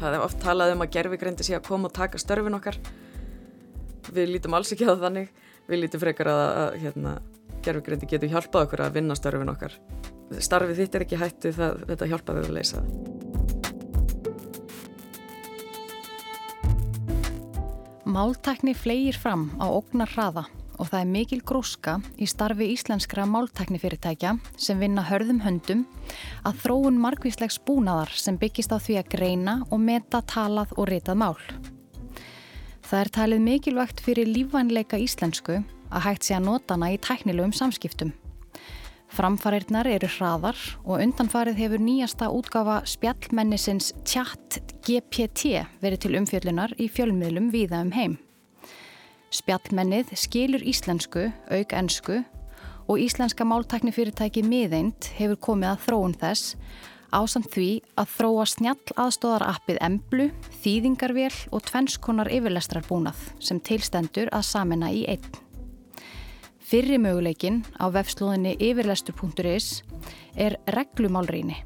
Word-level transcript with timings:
Það 0.00 0.14
er 0.16 0.22
oft 0.24 0.38
talað 0.40 0.70
um 0.72 0.80
að 0.80 0.92
gerfigreindi 0.96 1.44
sé 1.44 1.56
að 1.58 1.66
koma 1.66 1.90
og 1.90 1.96
taka 1.96 2.18
störfin 2.20 2.56
okkar. 2.56 2.78
Við 4.08 4.30
lítum 4.32 4.54
alls 4.56 4.72
ekki 4.72 4.88
á 4.88 4.96
þannig. 4.96 5.28
Við 5.68 5.82
lítum 5.82 6.00
frekar 6.00 6.30
að, 6.32 6.44
að 6.62 6.76
hérna, 6.84 7.12
gerfigreindi 7.66 8.08
getur 8.08 8.32
hjálpað 8.32 8.64
okkur 8.64 8.82
að 8.86 8.96
vinna 8.96 9.16
störfin 9.18 9.52
okkar. 9.52 9.76
Starfið 10.40 10.80
þitt 10.80 10.96
er 10.96 11.04
ekki 11.04 11.20
hættu 11.20 11.52
það 11.52 11.84
þetta 11.90 12.08
hjálpaði 12.14 12.44
að 12.46 12.54
leysa 12.56 12.80
það. 12.80 12.88
Máltækni 18.10 18.72
flegir 18.74 19.20
fram 19.20 19.50
á 19.60 19.68
ógnar 19.68 20.10
hraða 20.16 20.48
og 20.80 20.88
það 20.88 21.02
er 21.02 21.10
mikil 21.12 21.40
gróska 21.44 21.98
í 22.16 22.26
starfi 22.28 22.70
íslenskra 22.72 23.26
máltæknifyrirtækja 23.28 24.32
sem 24.56 24.80
vinna 24.80 25.04
hörðum 25.04 25.42
höndum 25.44 25.84
að 26.48 26.62
þróun 26.64 27.00
margvíslegs 27.02 27.60
búnaðar 27.66 28.12
sem 28.16 28.38
byggist 28.40 28.72
á 28.72 28.80
því 28.80 28.96
að 29.02 29.10
greina 29.12 29.58
og 29.68 29.82
meta 29.84 30.22
talað 30.24 30.72
og 30.78 30.88
ritað 30.88 31.20
mál. 31.20 31.36
Það 32.88 33.02
er 33.04 33.12
talið 33.14 33.44
mikilvægt 33.44 34.00
fyrir 34.02 34.32
lífvænleika 34.32 34.98
íslensku 34.98 35.60
að 35.90 36.04
hægt 36.08 36.26
sé 36.26 36.38
að 36.38 36.48
nota 36.48 36.74
hana 36.74 36.90
í 36.94 36.98
tæknilegum 37.02 37.52
samskiptum. 37.54 38.14
Framfarirnar 39.10 39.88
eru 39.90 40.08
hraðar 40.16 40.58
og 40.84 41.02
undanfarið 41.02 41.58
hefur 41.58 41.82
nýjasta 41.82 42.30
útgafa 42.30 42.80
spjallmennisins 42.86 43.90
tjatt 44.06 44.60
GPT 44.86 45.64
verið 45.82 46.04
til 46.06 46.16
umfjöllunar 46.20 46.76
í 46.78 46.86
fjölmiðlum 46.90 47.50
viða 47.54 47.82
um 47.84 47.94
heim. 47.94 48.18
Spjallmennið 49.30 50.10
skilur 50.18 50.62
íslensku, 50.66 51.28
auk 51.54 51.74
ennsku 51.78 52.16
og 52.90 52.98
íslenska 52.98 53.46
máltæknifyrirtæki 53.46 54.42
miðeind 54.42 55.12
hefur 55.20 55.38
komið 55.38 55.68
að 55.70 55.84
þróun 55.84 56.16
þess 56.18 56.56
ásamt 57.14 57.50
því 57.54 57.68
að 57.98 58.10
þróa 58.16 58.46
snjall 58.50 58.96
aðstóðarappið 59.04 59.78
emblu, 59.86 60.26
þýðingarvél 60.64 61.36
og 61.54 61.62
tvennskonar 61.70 62.30
yfirlestrarbúnað 62.34 63.22
sem 63.38 63.62
tilstendur 63.62 64.30
að 64.34 64.46
samena 64.50 64.90
í 64.94 65.04
einn. 65.10 65.38
Fyrri 66.58 66.98
möguleikin 67.02 67.62
á 67.78 67.86
vefslóðinni 67.90 68.56
yfirlestur.is 68.58 69.82
er 70.34 70.58
reglumálrýni 70.70 71.58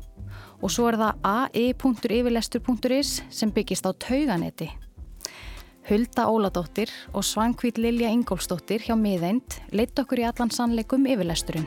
og 0.61 0.73
svo 0.73 0.93
er 0.93 1.01
það 1.01 1.29
ai.yfirlestur.is 1.29 3.19
sem 3.29 3.53
byggist 3.53 3.89
á 3.89 3.93
tauganetti 3.93 4.71
Hulda 5.85 6.31
Óladóttir 6.33 6.89
og 7.13 7.27
Svangvít 7.29 7.77
Lilja 7.77 8.09
Ingólfsdóttir 8.09 8.81
hjá 8.87 8.95
miðeind 8.97 9.59
leitt 9.69 9.99
okkur 10.01 10.23
í 10.23 10.25
allan 10.25 10.49
sannleikum 10.49 11.05
yfirlesturinn. 11.05 11.67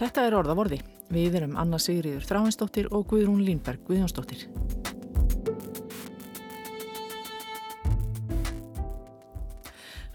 Þetta 0.00 0.24
er 0.24 0.34
orðavorði. 0.40 0.80
Við 1.12 1.36
erum 1.42 1.58
Anna 1.60 1.76
Sigriður 1.76 2.24
Þráinsdóttir 2.24 2.88
og 2.96 3.04
Guðrún 3.12 3.44
Línberg 3.44 3.84
Guðjónsdóttir. 3.84 4.48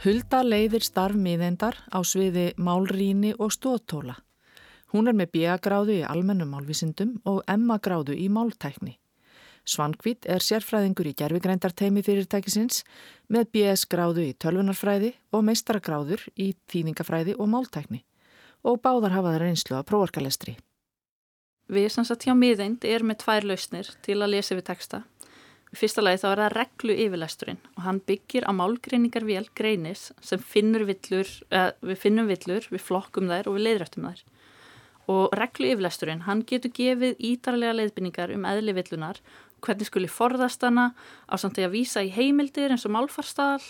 Hulda 0.08 0.40
leiðir 0.40 0.86
starf 0.88 1.18
miðendar 1.20 1.76
á 1.92 2.00
sviði 2.00 2.54
málrýni 2.64 3.34
og 3.44 3.50
stóðtóla. 3.52 4.14
Hún 4.94 5.12
er 5.12 5.16
með 5.20 5.34
B.A.gráðu 5.34 5.98
í 5.98 6.06
almennum 6.08 6.54
málvísindum 6.56 7.18
og 7.28 7.42
M.A.gráðu 7.52 8.16
í 8.16 8.30
máltækni. 8.32 8.94
Svankvít 9.68 10.30
er 10.32 10.40
sérfræðingur 10.40 11.10
í 11.12 11.14
gerfigreindarteimi 11.20 12.06
fyrirtækisins 12.08 12.86
með 13.28 13.50
B.S.gráðu 13.58 14.30
í 14.30 14.38
tölvunarfræði 14.40 15.12
og 15.36 15.44
meistaragráður 15.50 16.24
í 16.40 16.54
þýðingafræði 16.72 17.36
og 17.36 17.52
máltækni 17.58 18.06
og 18.64 18.80
báðar 18.80 19.18
hafa 19.18 19.36
það 19.36 19.44
reynslu 19.44 19.76
að 19.76 19.90
prófarkalestri. 19.92 20.56
Við 21.68 21.92
sem 21.92 22.08
sagt 22.08 22.24
hjá 22.24 22.32
miðeind 22.32 22.88
er 22.88 23.04
með 23.04 23.26
tvær 23.26 23.52
lausnir 23.52 23.92
til 24.08 24.22
að 24.22 24.38
lesa 24.38 24.56
við 24.56 24.70
texta 24.72 25.04
fyrsta 25.76 26.04
lagi 26.04 26.22
þá 26.22 26.28
er 26.30 26.42
það 26.42 26.54
reglu 26.56 26.96
yfirlesturinn 26.96 27.60
og 27.76 27.82
hann 27.84 28.00
byggir 28.08 28.48
á 28.48 28.52
málgreiningarvél 28.56 29.50
greinis 29.58 30.12
sem 30.22 30.40
villur, 30.40 31.28
eh, 31.52 31.72
við 31.82 31.98
finnum 31.98 32.28
villur, 32.28 32.68
við 32.72 32.82
flokkum 32.82 33.28
þær 33.28 33.48
og 33.48 33.58
við 33.58 33.66
leiðrættum 33.68 34.08
þær. 34.08 34.24
Og 35.08 35.32
reglu 35.32 35.72
yfirlesturinn, 35.72 36.24
hann 36.28 36.44
getur 36.44 36.72
gefið 36.72 37.16
ítarlega 37.20 37.76
leiðbynningar 37.76 38.34
um 38.34 38.44
eðli 38.44 38.74
villunar, 38.76 39.20
hvernig 39.62 39.88
skuli 39.88 40.08
forðast 40.08 40.62
hana, 40.62 40.94
á 41.28 41.36
samt 41.36 41.58
að 41.58 41.72
vísa 41.72 42.04
í 42.04 42.12
heimildir 42.12 42.72
eins 42.72 42.86
og 42.86 42.92
málfarstall 42.92 43.64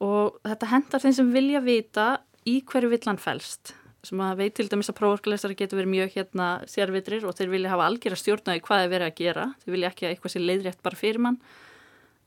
og 0.00 0.40
þetta 0.44 0.70
hendar 0.70 1.00
þeim 1.00 1.14
sem 1.14 1.32
vilja 1.32 1.60
vita 1.60 2.20
í 2.44 2.60
hverju 2.66 2.90
villan 2.90 3.18
fælst 3.18 3.74
sem 4.08 4.20
að 4.24 4.40
veit 4.42 4.54
til 4.58 4.66
dæmis 4.70 4.90
að 4.90 4.98
prófarkalesari 4.98 5.56
getur 5.58 5.80
verið 5.80 5.92
mjög 5.92 6.14
hérna 6.14 6.48
sérvitrir 6.70 7.26
og 7.28 7.36
þeir 7.38 7.52
vilja 7.52 7.72
hafa 7.72 7.88
algjör 7.90 8.16
að 8.16 8.20
stjórna 8.22 8.56
í 8.58 8.62
hvað 8.64 8.84
er 8.84 8.92
verið 8.92 9.10
að 9.10 9.18
gera. 9.20 9.46
Þeir 9.62 9.74
vilja 9.74 9.90
ekki 9.90 10.06
að 10.06 10.14
eitthvað 10.14 10.34
sé 10.34 10.42
leiðrétt 10.42 10.82
bara 10.84 11.00
fyrir 11.00 11.22
mann. 11.26 11.38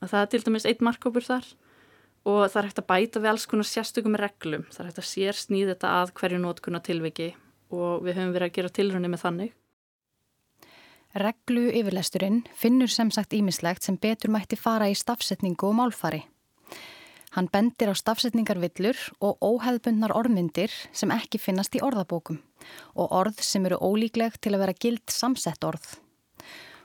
Að 0.01 0.13
það 0.13 0.23
er 0.23 0.31
til 0.33 0.41
dæmis 0.45 0.67
eitt 0.69 0.85
markkópur 0.85 1.27
þar 1.27 1.49
og 2.27 2.41
það 2.51 2.59
er 2.61 2.67
hægt 2.67 2.81
að 2.81 2.89
bæta 2.91 3.21
við 3.23 3.31
alls 3.31 3.47
konar 3.49 3.69
sérstökum 3.69 4.17
reglum. 4.19 4.65
Það 4.71 4.83
er 4.83 4.89
hægt 4.91 5.01
að 5.03 5.09
sér 5.11 5.41
snýð 5.41 5.73
þetta 5.73 5.93
að 6.01 6.13
hverju 6.19 6.41
nótkunna 6.43 6.83
tilviki 6.83 7.29
og 7.73 8.05
við 8.05 8.19
höfum 8.19 8.33
verið 8.35 8.49
að 8.49 8.55
gera 8.59 8.73
tilrunni 8.77 9.11
með 9.11 9.23
þannig. 9.25 9.53
Reglu 11.17 11.69
yfirlesturinn 11.71 12.41
finnur 12.53 12.91
sem 12.91 13.09
sagt 13.15 13.33
ímislegt 13.33 13.87
sem 13.87 13.97
betur 13.97 14.33
mætti 14.33 14.59
fara 14.59 14.89
í 14.91 14.97
stafsetningu 14.97 15.71
og 15.71 15.79
málfari 15.79 16.25
Hann 17.37 17.51
bendir 17.53 17.91
á 17.93 17.93
stafsetningarvillur 17.93 18.97
og 19.21 19.43
óheðbundnar 19.45 20.09
orðmyndir 20.17 20.71
sem 20.89 21.11
ekki 21.13 21.37
finnast 21.37 21.75
í 21.77 21.81
orðabókum 21.85 22.39
og 22.97 23.11
orð 23.13 23.43
sem 23.45 23.67
eru 23.69 23.77
ólíkleg 23.77 24.39
til 24.41 24.55
að 24.55 24.63
vera 24.63 24.73
gild 24.73 25.13
samsett 25.13 25.67
orð. 25.67 25.85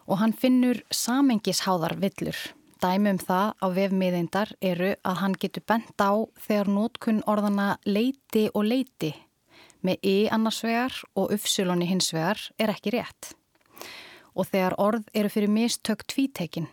Og 0.04 0.20
hann 0.20 0.34
finnur 0.36 0.82
samengishháðar 0.92 1.96
villur. 2.02 2.36
Dæmi 2.84 3.14
um 3.14 3.22
það 3.22 3.54
á 3.64 3.66
vefmiðeindar 3.78 4.52
eru 4.60 4.92
að 5.00 5.18
hann 5.22 5.38
getur 5.40 5.64
bent 5.72 6.04
á 6.04 6.20
þegar 6.44 6.72
nótkunn 6.76 7.24
orðana 7.24 7.70
leiti 7.88 8.50
og 8.52 8.68
leiti 8.68 9.14
með 9.80 10.04
i 10.04 10.16
annarsvegar 10.36 11.00
og 11.16 11.32
uppsuloni 11.32 11.88
hinsvegar 11.88 12.44
er 12.60 12.76
ekki 12.76 12.92
rétt. 12.98 13.32
Og 14.36 14.52
þegar 14.52 14.76
orð 14.76 15.08
eru 15.16 15.32
fyrir 15.32 15.48
mistök 15.48 16.04
tvítekinn 16.04 16.68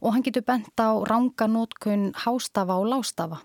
og 0.00 0.14
hann 0.14 0.24
getur 0.24 0.44
bent 0.46 0.72
á 0.80 0.96
ranga 1.04 1.46
nótkun 1.46 2.10
hástafa 2.24 2.76
og 2.80 2.88
lástafa. 2.88 3.40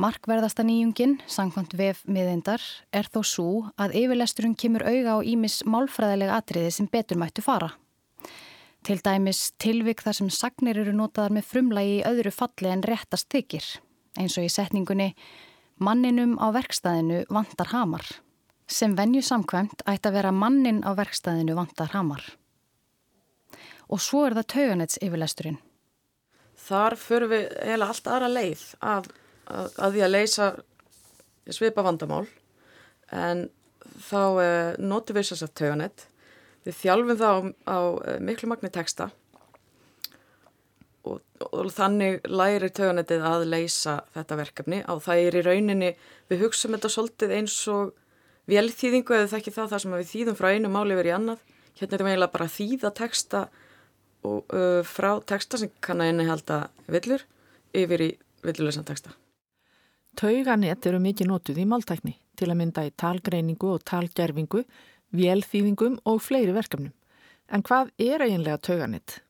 Markverðasta 0.00 0.64
nýjungin, 0.64 1.18
sangkvæmt 1.28 1.74
vef 1.76 2.00
miðindar, 2.08 2.62
er 2.94 3.08
þó 3.10 3.20
svo 3.26 3.48
að 3.76 3.96
yfirlesturinn 4.00 4.56
kemur 4.56 4.86
auga 4.86 5.18
á 5.18 5.26
ímis 5.26 5.60
málfræðilega 5.66 6.38
atriði 6.38 6.70
sem 6.72 6.88
betur 6.88 7.20
mættu 7.20 7.44
fara. 7.44 7.74
Til 8.86 8.96
dæmis 9.04 9.50
tilvik 9.60 10.00
þar 10.00 10.16
sem 10.16 10.30
sagnir 10.32 10.78
eru 10.80 10.94
notaðar 10.96 11.34
með 11.36 11.48
frumlagi 11.50 11.98
í 11.98 12.04
öðru 12.08 12.32
falli 12.32 12.72
en 12.72 12.86
réttast 12.86 13.28
þykir, 13.34 13.66
eins 14.16 14.38
og 14.38 14.46
í 14.46 14.52
setningunni 14.52 15.12
Manninum 15.80 16.36
á 16.36 16.52
verkstæðinu 16.52 17.22
vantar 17.32 17.72
hamar, 17.72 18.04
sem 18.68 18.96
venju 18.96 19.24
samkvæmt 19.24 19.84
ætti 19.88 20.08
að 20.08 20.16
vera 20.18 20.32
mannin 20.32 20.84
á 20.84 20.92
verkstæðinu 20.96 21.56
vantar 21.56 21.92
hamar 21.96 22.24
og 23.90 24.02
svo 24.02 24.24
er 24.26 24.36
það 24.38 24.50
tauganets 24.54 25.00
yfirlesturinn. 25.02 25.58
Þar 26.60 26.96
förum 27.00 27.32
við 27.32 27.46
heila 27.66 27.88
allt 27.90 28.10
aðra 28.10 28.28
leið 28.30 28.66
að, 28.84 29.08
að, 29.50 29.70
að 29.76 29.96
því 29.96 30.04
að 30.06 30.14
leysa 30.14 30.50
svipa 31.50 31.82
vandamál 31.82 32.26
en 33.10 33.48
þá 34.06 34.22
eh, 34.42 34.74
notur 34.78 35.18
við 35.18 35.30
þess 35.30 35.46
að 35.46 35.56
tauganet. 35.60 36.04
Við 36.66 36.76
þjálfum 36.82 37.18
það 37.18 37.32
á, 37.32 37.40
á 37.66 37.78
eh, 38.06 38.20
miklu 38.22 38.50
magni 38.50 38.70
texta 38.72 39.08
og, 41.08 41.22
og 41.48 41.70
þannig 41.74 42.20
lærir 42.28 42.72
tauganetið 42.76 43.24
að 43.26 43.46
leysa 43.48 43.96
þetta 44.14 44.38
verkefni 44.42 44.82
og 44.92 45.00
það 45.04 45.24
er 45.24 45.38
í 45.40 45.46
rauninni, 45.46 45.94
við 46.30 46.44
hugsaum 46.44 46.76
þetta 46.76 46.92
svolítið 46.92 47.34
eins 47.38 47.56
og 47.72 47.96
velþýðingu 48.50 49.16
eða 49.16 49.30
það 49.32 49.40
ekki 49.40 49.56
það 49.56 49.72
þar 49.72 49.82
sem 49.84 49.96
við 49.96 50.12
þýðum 50.12 50.38
frá 50.38 50.50
einu 50.52 50.70
máli 50.72 50.98
verið 50.98 51.12
í 51.12 51.16
annað. 51.16 51.42
Hérna 51.80 51.96
er 51.96 52.02
það 52.02 52.10
eiginlega 52.10 52.34
bara 52.34 52.46
að 52.46 52.56
þýða 52.58 52.92
texta 52.98 53.42
og, 54.26 54.44
uh, 54.52 54.80
frá 54.86 55.12
texta 55.26 55.60
sem 55.60 55.72
kann 55.80 56.02
að 56.02 56.14
innihalda 56.14 56.62
villur 56.90 57.24
yfir 57.76 58.04
í 58.04 58.10
villuleysan 58.44 58.86
texta. 58.88 59.14
Tauganett 60.18 60.86
eru 60.86 60.98
mikið 61.00 61.30
nótuð 61.30 61.60
í 61.62 61.66
máltækni 61.70 62.16
til 62.36 62.50
að 62.50 62.58
mynda 62.60 62.84
í 62.88 62.92
talgreiningu 62.98 63.74
og 63.76 63.84
talgerfingu, 63.86 64.64
vélþýðingum 65.16 66.00
og 66.08 66.20
fleiri 66.24 66.54
verkefnum. 66.56 66.92
En 67.50 67.64
hvað 67.66 67.90
er 67.98 68.24
eiginlega 68.24 68.60
tauganett? 68.62 69.20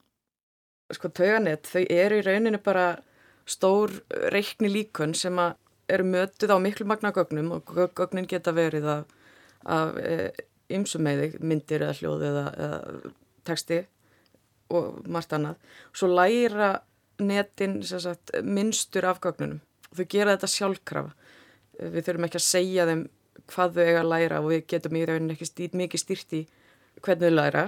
Sko 0.91 1.09
tauganett, 1.09 1.67
þau 1.69 1.85
eru 1.85 2.19
í 2.19 2.25
rauninu 2.25 2.59
bara 2.63 2.85
stór 3.47 3.93
reikni 4.33 4.69
líkun 4.71 5.15
sem 5.17 5.37
eru 5.91 6.05
mötuð 6.07 6.53
á 6.55 6.57
miklu 6.61 6.85
magna 6.87 7.11
gögnum 7.15 7.55
og 7.57 7.71
gögnin 7.97 8.29
geta 8.29 8.53
verið 8.55 8.87
af, 8.87 9.15
af 9.65 9.97
e, 9.97 10.31
ymsum 10.71 11.03
meði, 11.05 11.33
myndir 11.39 11.83
eða 11.83 11.97
hljóð 11.99 12.27
eða, 12.29 12.45
eða 12.65 13.11
texti 13.47 13.81
og 14.71 15.01
margt 15.11 15.33
annað. 15.35 15.59
Svo 15.93 16.09
læra 16.11 16.71
netin 17.21 17.81
sagt, 17.83 18.33
minnstur 18.43 19.05
af 19.09 19.21
gögnunum. 19.23 19.61
Þau 19.91 20.05
gera 20.09 20.35
þetta 20.35 20.49
sjálfkrafa. 20.49 21.11
Við 21.81 22.05
þurfum 22.05 22.27
ekki 22.27 22.39
að 22.39 22.47
segja 22.47 22.87
þeim 22.89 23.05
hvað 23.51 23.77
þau 23.77 23.83
eiga 23.85 24.01
að 24.01 24.11
læra 24.11 24.41
og 24.41 24.49
við 24.51 24.65
getum 24.73 24.97
í 24.97 25.05
rauninni 25.07 25.35
ekki 25.35 25.47
stýrt, 25.49 25.77
mikið 25.77 26.03
stýrt 26.03 26.35
í 26.37 26.41
hvernig 27.01 27.31
þau 27.31 27.37
læra. 27.37 27.63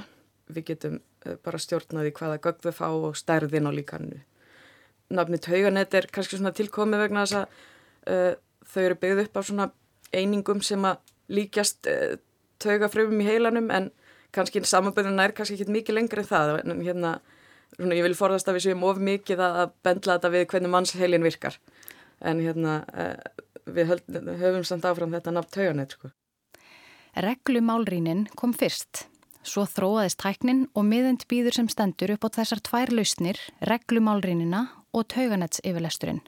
Við 0.53 0.67
getum 0.71 0.99
eh, 1.25 1.37
bara 1.43 1.61
stjórnaði 1.61 2.13
hvaða 2.17 2.41
gögn 2.43 2.65
þau 2.65 2.75
fá 2.77 2.87
og 2.89 3.17
stærðin 3.19 3.69
á 3.69 3.71
líkanu. 3.75 4.21
Nafnit 5.13 5.47
hauganett 5.51 5.93
er 5.97 6.09
kannski 6.11 6.39
svona 6.39 6.53
tilkomið 6.55 7.05
vegna 7.05 7.25
þess 7.25 7.39
að 7.41 7.57
uh, 8.09 8.31
þau 8.71 8.83
eru 8.83 8.99
byggð 9.01 9.25
upp 9.25 9.35
á 9.37 9.41
svona 9.43 9.67
einingum 10.15 10.63
sem 10.65 10.87
að 10.87 11.01
líkjast 11.33 11.89
uh, 11.91 12.15
taugafröfum 12.63 13.21
í 13.21 13.27
heilanum 13.27 13.69
en 13.75 13.91
kannski 14.33 14.63
samanböðun 14.67 15.21
er 15.23 15.35
kannski 15.35 15.59
ekki 15.59 15.77
mikið 15.77 15.99
lengri 15.99 16.23
en 16.23 16.29
það 16.29 16.53
en 16.63 16.83
hérna, 16.83 17.13
svona, 17.75 17.97
ég 17.97 18.07
vil 18.07 18.17
forðast 18.17 18.49
að 18.49 18.59
við 18.59 18.67
séum 18.67 18.85
of 18.89 19.01
mikið 19.01 19.45
að 19.45 19.63
bendla 19.85 20.17
þetta 20.17 20.33
við 20.33 20.45
hvernig 20.53 20.73
mannsheilin 20.73 21.25
virkar 21.25 21.59
en 22.23 22.41
hérna 22.43 22.81
uh, 22.93 23.15
við 23.69 23.89
höld, 23.91 24.19
höfum 24.41 24.67
samt 24.67 24.85
áfram 24.87 25.13
þetta 25.15 25.33
nafn 25.35 25.53
tauganett 25.53 25.95
sko. 25.95 26.11
Reglumálrínin 27.13 28.27
kom 28.39 28.55
fyrst. 28.57 29.05
Svo 29.43 29.65
þróaðist 29.67 30.21
tæknin 30.23 30.63
og 30.73 30.85
miðend 30.87 31.25
býður 31.29 31.59
sem 31.59 31.67
stendur 31.69 32.13
upp 32.15 32.29
á 32.31 32.35
þessar 32.39 32.61
tvær 32.63 32.93
lausnir, 32.95 33.39
reglumálrínina 33.67 34.69
og 34.95 35.09
tauganetts 35.11 35.59
yfirlesturinn, 35.67 36.21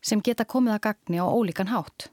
sem 0.00 0.22
geta 0.24 0.48
komið 0.48 0.78
að 0.78 0.84
gagni 0.88 1.20
á 1.20 1.26
ólíkan 1.28 1.70
hátt. 1.70 2.08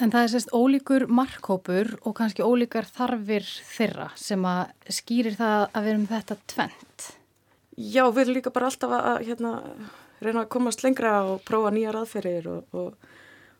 En 0.00 0.08
það 0.08 0.22
er 0.22 0.30
sérst 0.32 0.52
ólíkur 0.56 1.04
markkópur 1.12 1.90
og 2.08 2.14
kannski 2.16 2.44
ólíkar 2.44 2.86
þarfir 2.88 3.44
þeirra 3.44 4.06
sem 4.16 4.44
að 4.48 4.92
skýrir 4.96 5.34
það 5.36 5.64
að 5.66 5.82
við 5.84 5.92
erum 5.92 6.06
þetta 6.08 6.36
tvent. 6.48 7.08
Já, 7.76 8.04
við 8.08 8.22
erum 8.22 8.36
líka 8.38 8.52
bara 8.54 8.70
alltaf 8.70 8.94
að 8.96 9.18
hérna, 9.26 9.50
reyna 10.24 10.44
að 10.46 10.52
komast 10.54 10.84
lengra 10.84 11.18
og 11.28 11.42
prófa 11.44 11.72
nýjar 11.74 11.98
aðferðir 12.00 12.48
og, 12.48 12.78
og, 12.80 13.18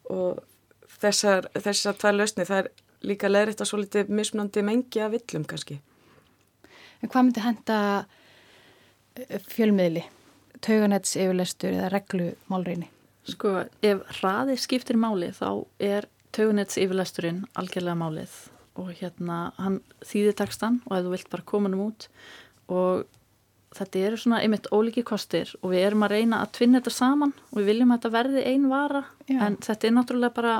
og 0.09 0.95
þessar, 1.03 1.51
þessar 1.61 1.99
tvær 2.01 2.17
lausni 2.17 2.47
það 2.49 2.63
er 2.63 2.71
líka 3.11 3.31
leðriðt 3.31 3.61
að 3.65 3.69
svo 3.71 3.81
litið 3.83 4.13
mismunandi 4.17 4.65
mengi 4.65 5.03
að 5.05 5.19
villum 5.19 5.45
kannski. 5.49 5.77
En 7.01 7.09
hvað 7.13 7.27
myndi 7.27 7.45
henda 7.45 7.81
eh, 9.17 9.37
fjölmiðli, 9.49 10.07
tauganets 10.65 11.13
yfirlestur 11.21 11.77
eða 11.77 11.93
reglumálriðni? 11.95 12.89
Sko, 13.29 13.55
ef 13.85 14.01
hraði 14.19 14.57
skiptir 14.61 14.97
máli 15.01 15.31
þá 15.37 15.65
er 15.85 16.09
tauganets 16.37 16.79
yfirlesturinn 16.81 17.45
algjörlega 17.59 17.99
málið 17.99 18.35
og 18.81 18.93
hérna 19.01 19.39
hann 19.59 19.81
þýðir 20.07 20.37
textan 20.41 20.81
og 20.87 20.99
ef 20.99 21.07
þú 21.07 21.15
vilt 21.15 21.33
bara 21.33 21.49
koma 21.53 21.71
hann 21.71 21.81
út 21.87 22.09
og 22.71 23.07
þetta 23.77 24.05
eru 24.09 24.19
svona 24.19 24.41
einmitt 24.43 24.69
óliki 24.75 25.05
kostir 25.07 25.53
og 25.61 25.73
við 25.75 25.87
erum 25.87 26.05
að 26.07 26.17
reyna 26.17 26.43
að 26.43 26.53
tvinna 26.59 26.81
þetta 26.81 26.95
saman 26.97 27.35
og 27.51 27.61
við 27.61 27.71
viljum 27.71 27.95
að 27.95 28.01
þetta 28.01 28.15
verði 28.17 28.45
einn 28.51 28.69
vara 28.71 29.03
Já. 29.27 29.41
en 29.47 29.59
þetta 29.63 29.89
er 29.89 29.97
náttúrulega 29.97 30.39
bara 30.39 30.55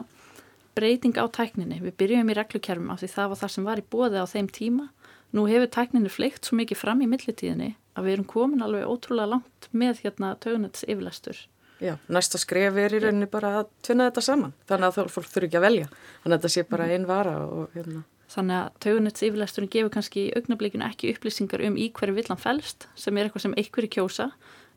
breyting 0.79 1.19
á 1.19 1.27
tækninni. 1.27 1.81
Við 1.83 1.97
byrjum 1.99 2.31
í 2.31 2.37
reglukerfum 2.39 2.91
af 2.93 3.03
því 3.03 3.11
það 3.15 3.31
var 3.31 3.41
það 3.41 3.55
sem 3.55 3.69
var 3.69 3.81
í 3.81 3.87
bóði 3.93 4.23
á 4.23 4.27
þeim 4.31 4.51
tíma. 4.55 4.89
Nú 5.35 5.47
hefur 5.51 5.71
tækninni 5.75 6.11
fleikt 6.11 6.47
svo 6.47 6.59
mikið 6.59 6.81
fram 6.81 7.03
í 7.03 7.09
millitíðinni 7.11 7.73
að 7.99 8.07
við 8.07 8.17
erum 8.17 8.29
komin 8.31 8.65
alveg 8.65 8.87
ótrúlega 8.89 9.35
langt 9.35 9.69
með 9.71 10.05
hérna 10.05 10.33
tögunets 10.43 10.87
yfirlæstur. 10.87 11.39
Já, 11.81 11.95
næsta 12.13 12.37
skref 12.41 12.77
er 12.77 12.93
í 12.93 13.01
rauninni 13.01 13.29
bara 13.31 13.55
að 13.63 13.69
tvinna 13.87 14.11
þetta 14.11 14.25
saman. 14.25 14.55
Þannig 14.69 14.89
að 14.91 15.13
fólk 15.15 15.29
þurfi 15.33 15.49
ekki 15.49 15.61
að 15.61 15.65
velja. 15.65 15.87
Þannig 16.23 16.35
að 16.35 16.41
þetta 16.41 16.53
sé 16.55 16.65
bara 16.69 16.89
einn 16.93 17.07
vara 17.09 17.37
og 17.47 17.77
hérna. 17.77 18.03
Þannig 18.31 18.57
að 18.61 18.75
tögunets 18.85 19.25
yfirlæsturinn 19.27 19.71
gefur 19.73 19.93
kannski 19.95 20.27
í 20.27 20.35
augnablikinu 20.39 20.87
ekki 20.87 21.15
upplýsingar 21.15 21.65
um 21.67 21.79
í 21.81 21.89
hverju 21.97 22.15
villan 22.19 22.39
fælst 22.39 22.87
sem 23.01 23.17
er 23.17 23.27
eitthvað 23.27 23.47
sem 23.47 23.57
einhverju 23.59 23.91
kjósa 23.97 24.29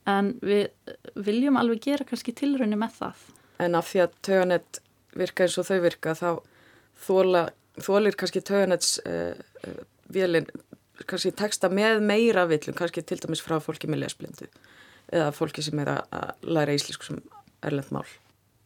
en 0.10 0.32
við 0.42 0.72
viljum 1.28 1.60
alveg 1.60 1.84
gera 1.84 2.08
kannski 2.08 2.34
tilrunni 2.40 2.80
með 2.80 2.98
það. 3.02 3.28
En 3.62 3.78
af 3.78 3.92
því 3.92 4.04
að 4.06 4.16
tögunet 4.26 4.82
virka 5.14 5.46
eins 5.46 5.60
og 5.62 5.68
þau 5.68 5.78
virka 5.84 6.16
þá 6.18 6.30
þóla, 7.04 7.44
þólir 7.84 8.18
kannski 8.18 8.42
töganets 8.42 8.96
uh, 9.06 9.36
uh, 9.68 9.84
vélinn 10.14 10.50
kannski 11.10 11.34
texta 11.36 11.70
með 11.70 12.02
meira 12.06 12.48
villum 12.50 12.76
kannski 12.78 13.04
til 13.06 13.20
dæmis 13.22 13.44
frá 13.44 13.60
fólki 13.62 13.90
með 13.92 14.06
lesblindu 14.06 14.50
eða 15.14 15.32
fólki 15.36 15.64
sem 15.66 15.80
er 15.84 15.94
að 15.94 16.50
læra 16.58 16.76
íslensku 16.76 17.08
sem 17.08 17.24
erlend 17.64 17.92
mál. 17.96 18.06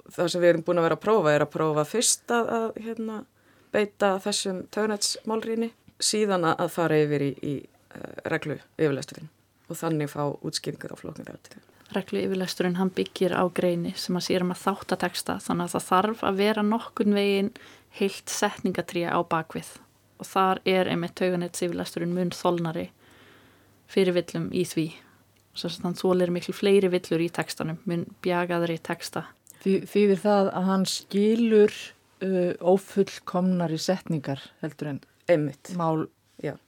Það 0.08 0.34
sem 0.34 0.44
við 0.44 0.54
erum 0.54 0.66
búin 0.68 0.82
að 0.82 0.88
vera 0.88 0.98
að 0.98 1.06
prófa 1.06 1.34
er 1.36 1.46
að 1.46 1.54
prófa 1.54 1.88
fyrst 1.88 2.34
að, 2.34 2.52
að 2.58 2.68
hérna, 2.86 3.22
beita 3.76 4.14
þessum 4.24 4.62
töganetsmálrýni 4.72 5.74
síðan 6.00 6.48
að 6.48 6.70
fara 6.72 7.00
yfir 7.04 7.26
í, 7.28 7.32
í 7.44 7.56
uh, 7.64 8.12
reglu 8.32 8.60
yfirleisturinn 8.78 9.32
og 9.68 9.76
þannig 9.76 10.14
fá 10.14 10.22
útskýringar 10.32 10.94
á 10.96 10.98
floknir 11.00 11.34
eftir 11.34 11.58
þetta 11.58 11.78
reglu 11.96 12.22
yfirleisturinn 12.24 12.78
hann 12.80 12.92
byggir 12.96 13.36
á 13.36 13.44
greini 13.54 13.94
sem 13.96 14.16
að 14.20 14.28
sér 14.28 14.44
um 14.46 14.54
að 14.54 14.64
þáttateksta 14.66 15.38
þannig 15.44 15.68
að 15.68 15.76
það 15.76 15.88
þarf 15.88 16.24
að 16.28 16.40
vera 16.42 16.64
nokkun 16.68 17.16
veginn 17.16 17.52
heilt 17.98 18.32
setningatríja 18.32 19.16
á 19.16 19.20
bakvið. 19.24 19.70
Og 20.18 20.28
þar 20.28 20.62
er 20.68 20.90
einmitt 20.92 21.16
tauganets 21.18 21.64
yfirleisturinn 21.64 22.16
mun 22.16 22.34
þolnari 22.36 22.90
fyrir 23.88 24.18
villum 24.18 24.50
í 24.52 24.66
því 24.68 24.88
þannig 25.58 25.90
að 25.90 26.02
þú 26.02 26.14
er 26.16 26.34
miklu 26.38 26.56
fleiri 26.56 26.92
villur 26.94 27.24
í 27.24 27.30
tekstanum 27.34 27.80
mun 27.90 28.06
bjagaðri 28.26 28.80
teksta 28.84 29.28
Því, 29.58 29.74
Þýðir 29.90 30.20
það 30.22 30.50
að 30.54 30.68
hann 30.68 30.84
skilur 30.88 31.74
uh, 32.24 32.52
ófullkomnari 32.62 33.80
setningar 33.82 34.44
heldur 34.62 34.92
en 34.94 35.00
einmitt. 35.28 35.74
mál 35.76 36.06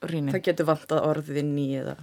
rýni. 0.09 0.33
Það 0.33 0.45
getur 0.47 0.68
vantað 0.71 1.06
orðin 1.06 1.51
í 1.62 1.68
eða, 1.77 1.94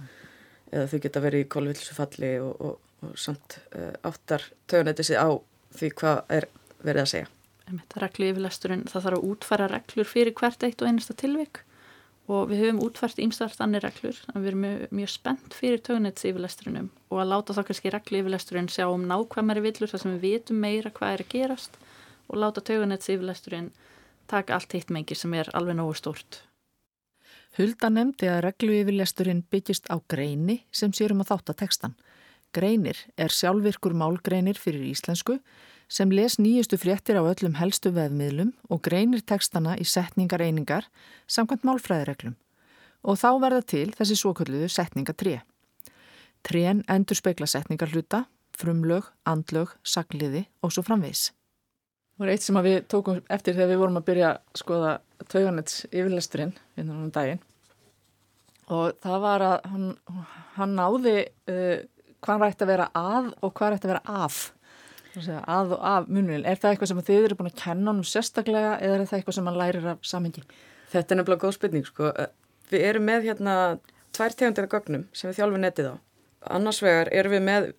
eða 0.71 0.85
þau 0.87 0.99
geta 1.03 1.21
verið 1.25 1.43
í 1.43 1.49
kolvillsufalli 1.51 2.29
og, 2.39 2.53
og 2.63 2.77
og 3.05 3.17
samt 3.17 3.59
uh, 3.75 3.93
áttar 4.03 4.43
tögunætti 4.67 5.03
sig 5.05 5.19
á 5.19 5.29
því 5.77 5.89
hvað 5.99 6.21
er 6.33 6.47
verið 6.81 7.03
að 7.03 7.11
segja. 7.11 7.29
Reglu 7.99 8.29
yfirlesturinn, 8.31 8.85
það 8.87 9.03
þarf 9.05 9.17
að 9.17 9.25
útfæra 9.27 9.67
reglur 9.71 10.07
fyrir 10.07 10.35
hvert 10.37 10.63
eitt 10.63 10.81
og 10.81 10.89
einasta 10.89 11.15
tilvik 11.17 11.61
og 12.27 12.49
við 12.51 12.63
höfum 12.63 12.81
útfært 12.83 13.21
ímstart 13.23 13.61
annir 13.63 13.85
reglur 13.85 14.17
en 14.33 14.41
við 14.41 14.49
erum 14.51 14.63
mjög, 14.65 14.81
mjög 14.99 15.11
spennt 15.13 15.55
fyrir 15.55 15.83
tögunættis 15.83 16.27
yfirlesturinnum 16.29 16.89
og 17.09 17.21
að 17.23 17.29
láta 17.31 17.55
þá 17.55 17.61
kannski 17.69 17.93
reglu 17.93 18.21
yfirlesturinn 18.21 18.71
sjá 18.71 18.87
um 18.91 19.05
nákvæmari 19.07 19.63
villur 19.63 19.91
þar 19.91 20.03
sem 20.03 20.17
við 20.17 20.25
vitum 20.25 20.59
meira 20.63 20.91
hvað 20.91 21.13
er 21.13 21.23
að 21.23 21.31
gerast 21.35 21.79
og 22.27 22.41
láta 22.43 22.63
tögunættis 22.67 23.13
yfirlesturinn 23.15 23.71
taka 24.27 24.57
allt 24.57 24.75
hitt 24.75 24.91
mengir 24.91 25.19
sem 25.19 25.33
er 25.39 25.47
alveg 25.55 25.79
nógu 25.79 25.95
stórt. 25.95 26.41
Hulda 27.57 27.89
nefndi 27.89 28.27
að 28.27 28.43
reglu 28.49 28.75
yfirlesturinn 28.81 29.45
byggist 29.49 29.87
á 29.87 29.95
greini 30.11 30.59
sem 30.71 30.91
sérum 30.93 31.23
að 31.23 31.31
þátt 31.31 31.53
að 31.53 31.59
tekstan 31.63 31.95
Greinir 32.55 32.99
er 33.19 33.33
sjálfvirkur 33.33 33.95
málgreinir 33.97 34.57
fyrir 34.59 34.85
íslensku 34.87 35.37
sem 35.87 36.11
les 36.11 36.37
nýjustu 36.39 36.77
fréttir 36.79 37.17
á 37.19 37.23
öllum 37.23 37.55
helstu 37.59 37.93
veðmiðlum 37.95 38.51
og 38.69 38.81
greinir 38.83 39.23
tekstana 39.23 39.77
í 39.79 39.87
setningareiningar 39.87 40.89
samkvæmt 41.27 41.65
málfræðireglum 41.67 42.35
og 43.07 43.19
þá 43.19 43.29
verða 43.39 43.63
til 43.63 43.87
þessi 43.95 44.17
svokölluðu 44.19 44.67
setningatré. 44.71 45.39
Trén 46.43 46.83
endur 46.91 47.15
spekla 47.15 47.47
setningarhluta, 47.47 48.25
frumlög, 48.57 49.07
andlög, 49.27 49.75
sagliði 49.83 50.45
og 50.61 50.73
svo 50.73 50.83
framvegs. 50.83 51.31
Það 52.17 52.25
var 52.25 52.33
eitt 52.33 52.43
sem 52.43 52.63
við 52.65 52.79
tókum 52.89 53.21
eftir 53.29 53.55
þegar 53.55 53.71
við 53.71 53.83
vorum 53.83 53.99
að 53.99 54.07
byrja 54.09 54.31
að 54.31 54.63
skoða 54.63 54.93
tauganets 55.29 55.85
yfirlesturinn 55.91 56.55
innan 56.75 57.05
um 57.05 57.13
daginn 57.13 57.43
og 58.73 58.97
það 59.03 59.21
var 59.23 59.45
að 59.45 59.57
hann, 59.71 59.85
hann 60.57 60.75
náði 60.75 61.15
uh, 61.23 61.77
hvað 62.23 62.43
rætti 62.43 62.65
að 62.65 62.71
vera 62.73 62.87
að 62.97 63.29
og 63.39 63.53
hvað 63.55 63.73
rætti 63.73 63.87
að 63.87 63.93
vera 63.93 64.23
af 64.25 64.39
að 65.15 65.75
og 65.77 65.85
af 65.91 66.09
munvil 66.09 66.43
er 66.45 66.59
það 66.59 66.73
eitthvað 66.73 66.91
sem 66.91 67.03
þið 67.09 67.27
eru 67.27 67.37
búin 67.39 67.51
að 67.51 67.61
kenna 67.61 67.91
honum 67.91 68.07
sérstaklega 68.07 68.73
eða 68.79 68.97
er 68.97 69.05
það 69.05 69.19
eitthvað 69.19 69.37
sem 69.37 69.49
hann 69.49 69.61
lærir 69.61 69.87
af 69.93 70.01
samhengi? 70.05 70.43
Þetta 70.91 71.13
er 71.13 71.19
nefnilega 71.21 71.43
góð 71.43 71.55
spurning 71.57 71.87
sko. 71.87 72.11
við 72.71 72.89
erum 72.89 73.07
með 73.07 73.29
hérna 73.29 73.55
tvær 74.15 74.35
tegundir 74.35 74.67
af 74.67 74.73
gögnum 74.75 75.07
sem 75.13 75.29
við 75.29 75.39
þjálfum 75.39 75.63
netið 75.63 75.91
á 75.91 75.95
annars 76.57 76.81
vegar 76.83 77.09
erum 77.15 77.35
við 77.37 77.45
með 77.47 77.69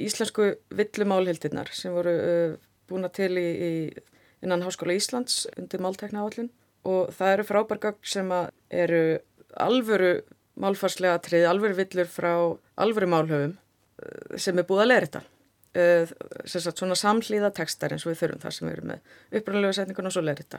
íslensku 0.00 0.50
villumálhildirnar 0.76 1.70
sem 1.74 1.94
voru 1.94 2.12
uh, 2.12 2.56
búin 2.90 3.06
að 3.06 3.16
til 3.20 3.32
í, 3.40 3.48
í 3.48 3.72
innan 4.44 4.64
Háskóla 4.64 4.96
Íslands 4.96 5.46
undir 5.56 5.82
máltekna 5.82 6.24
áallin 6.24 6.50
og 6.88 7.10
það 7.16 7.34
eru 7.34 7.48
frábær 7.48 7.82
gögn 7.82 8.12
sem 8.12 8.30
eru 8.70 9.02
alvöru 9.60 10.12
málfarslega 10.60 11.20
trið, 11.24 11.46
alvöru 11.48 11.76
villur 11.78 12.08
frá 12.08 12.32
alvöru 12.80 13.08
málhöfum 13.10 13.52
eh, 13.56 14.38
sem 14.40 14.58
er 14.58 14.66
búið 14.68 14.84
að 14.84 14.90
leira 14.90 15.08
þetta. 15.08 15.22
Eh, 15.74 16.08
sagt, 16.50 16.80
svona 16.80 16.96
samhlýða 16.98 17.52
tekstar 17.54 17.92
eins 17.94 18.02
og 18.02 18.10
við 18.10 18.24
þurfum 18.24 18.40
það 18.42 18.54
sem 18.56 18.66
við 18.66 18.72
erum 18.74 18.88
með 18.90 19.36
upprannlega 19.38 19.76
setningun 19.76 20.10
og 20.10 20.14
svo 20.16 20.22
leira 20.24 20.42
þetta. 20.42 20.58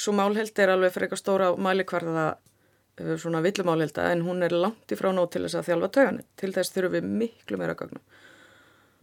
Svo 0.00 0.14
málheld 0.16 0.60
er 0.64 0.72
alveg 0.72 0.94
fyrir 0.94 1.06
eitthvað 1.06 1.20
stóra 1.20 1.48
mælikvarða 1.60 2.24
eh, 2.32 3.10
svona 3.20 3.42
villumálhelda 3.44 4.06
en 4.14 4.24
hún 4.24 4.40
er 4.46 4.56
langt 4.56 4.94
ifrá 4.96 5.10
nót 5.12 5.34
til 5.34 5.44
þess 5.44 5.58
að 5.60 5.68
þjálfa 5.68 5.90
tögani. 5.98 6.24
Til 6.40 6.52
þess 6.56 6.72
þurfum 6.72 6.96
við 6.96 7.10
miklu 7.20 7.60
meira 7.60 7.76
gagnum. 7.76 8.00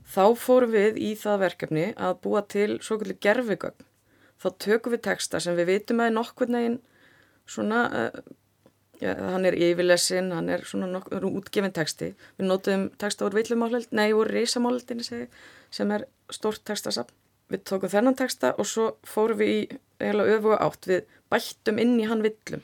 Þá 0.09 0.25
fórum 0.41 0.73
við 0.73 0.97
í 0.97 1.13
það 1.21 1.43
verkefni 1.45 1.85
að 2.01 2.17
búa 2.25 2.41
til 2.49 2.79
svo 2.81 2.97
kvöldi 2.97 3.19
gerfigögn. 3.21 3.87
Þá 4.41 4.47
tökum 4.57 4.95
við 4.95 5.05
teksta 5.05 5.43
sem 5.43 5.53
við 5.53 5.69
vitum 5.69 6.01
að 6.01 6.09
er 6.09 6.17
nokkur 6.17 6.49
neginn 6.49 6.81
svona 7.45 7.85
ja, 9.01 9.15
hann 9.33 9.47
er 9.49 9.57
yfirlesin, 9.57 10.31
hann 10.35 10.49
er 10.53 10.65
svona 10.67 10.89
nokkur 10.89 11.25
útgefin 11.29 11.73
texti. 11.75 12.11
Við 12.39 12.49
notum 12.49 12.89
texta 13.01 13.25
úr 13.27 13.37
villumálhald, 13.37 13.89
nei 13.95 14.11
úr 14.13 14.29
reysamálhaldinni 14.31 15.05
sem 15.71 15.95
er 15.95 16.05
stórt 16.31 16.63
textasafn. 16.67 17.15
Við 17.51 17.65
tókum 17.67 17.91
þennan 17.91 18.15
texta 18.15 18.53
og 18.55 18.67
svo 18.69 18.93
fórum 19.03 19.41
við 19.41 19.49
í 19.51 19.57
eiginlega 19.99 20.37
öfuga 20.37 20.59
átt. 20.63 20.87
Við 20.87 21.17
bættum 21.31 21.81
inn 21.83 21.97
í 21.99 22.07
hann 22.07 22.23
villum 22.23 22.63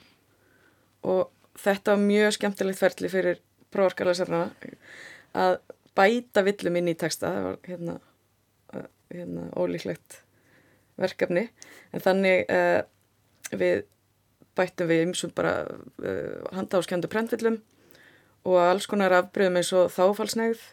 og 1.08 1.28
þetta 1.60 1.96
var 1.96 2.04
mjög 2.04 2.36
skemmtilegt 2.38 2.80
ferli 2.80 3.10
fyrir 3.12 3.42
prófarkalæsarna 3.74 4.46
að 5.38 5.58
bæta 5.98 6.44
villum 6.48 6.80
inn 6.80 6.92
í 6.92 6.96
texta. 7.00 7.34
Það 7.34 7.48
var 7.48 7.60
hérna, 7.68 7.98
hérna 9.12 9.50
ólíklegt 9.60 10.22
verkefni 10.98 11.48
en 11.94 12.04
þannig 12.04 12.48
uh, 12.52 12.82
við 13.54 13.86
bættum 14.58 14.90
við 14.90 15.04
ymsum 15.08 15.34
bara 15.38 15.62
uh, 15.68 16.42
handáskjöndu 16.56 17.10
prentvillum 17.12 17.60
og 18.48 18.58
alls 18.64 18.88
konar 18.90 19.16
afbröðum 19.18 19.60
eins 19.60 19.72
og 19.76 19.92
þáfallsnegð 19.94 20.64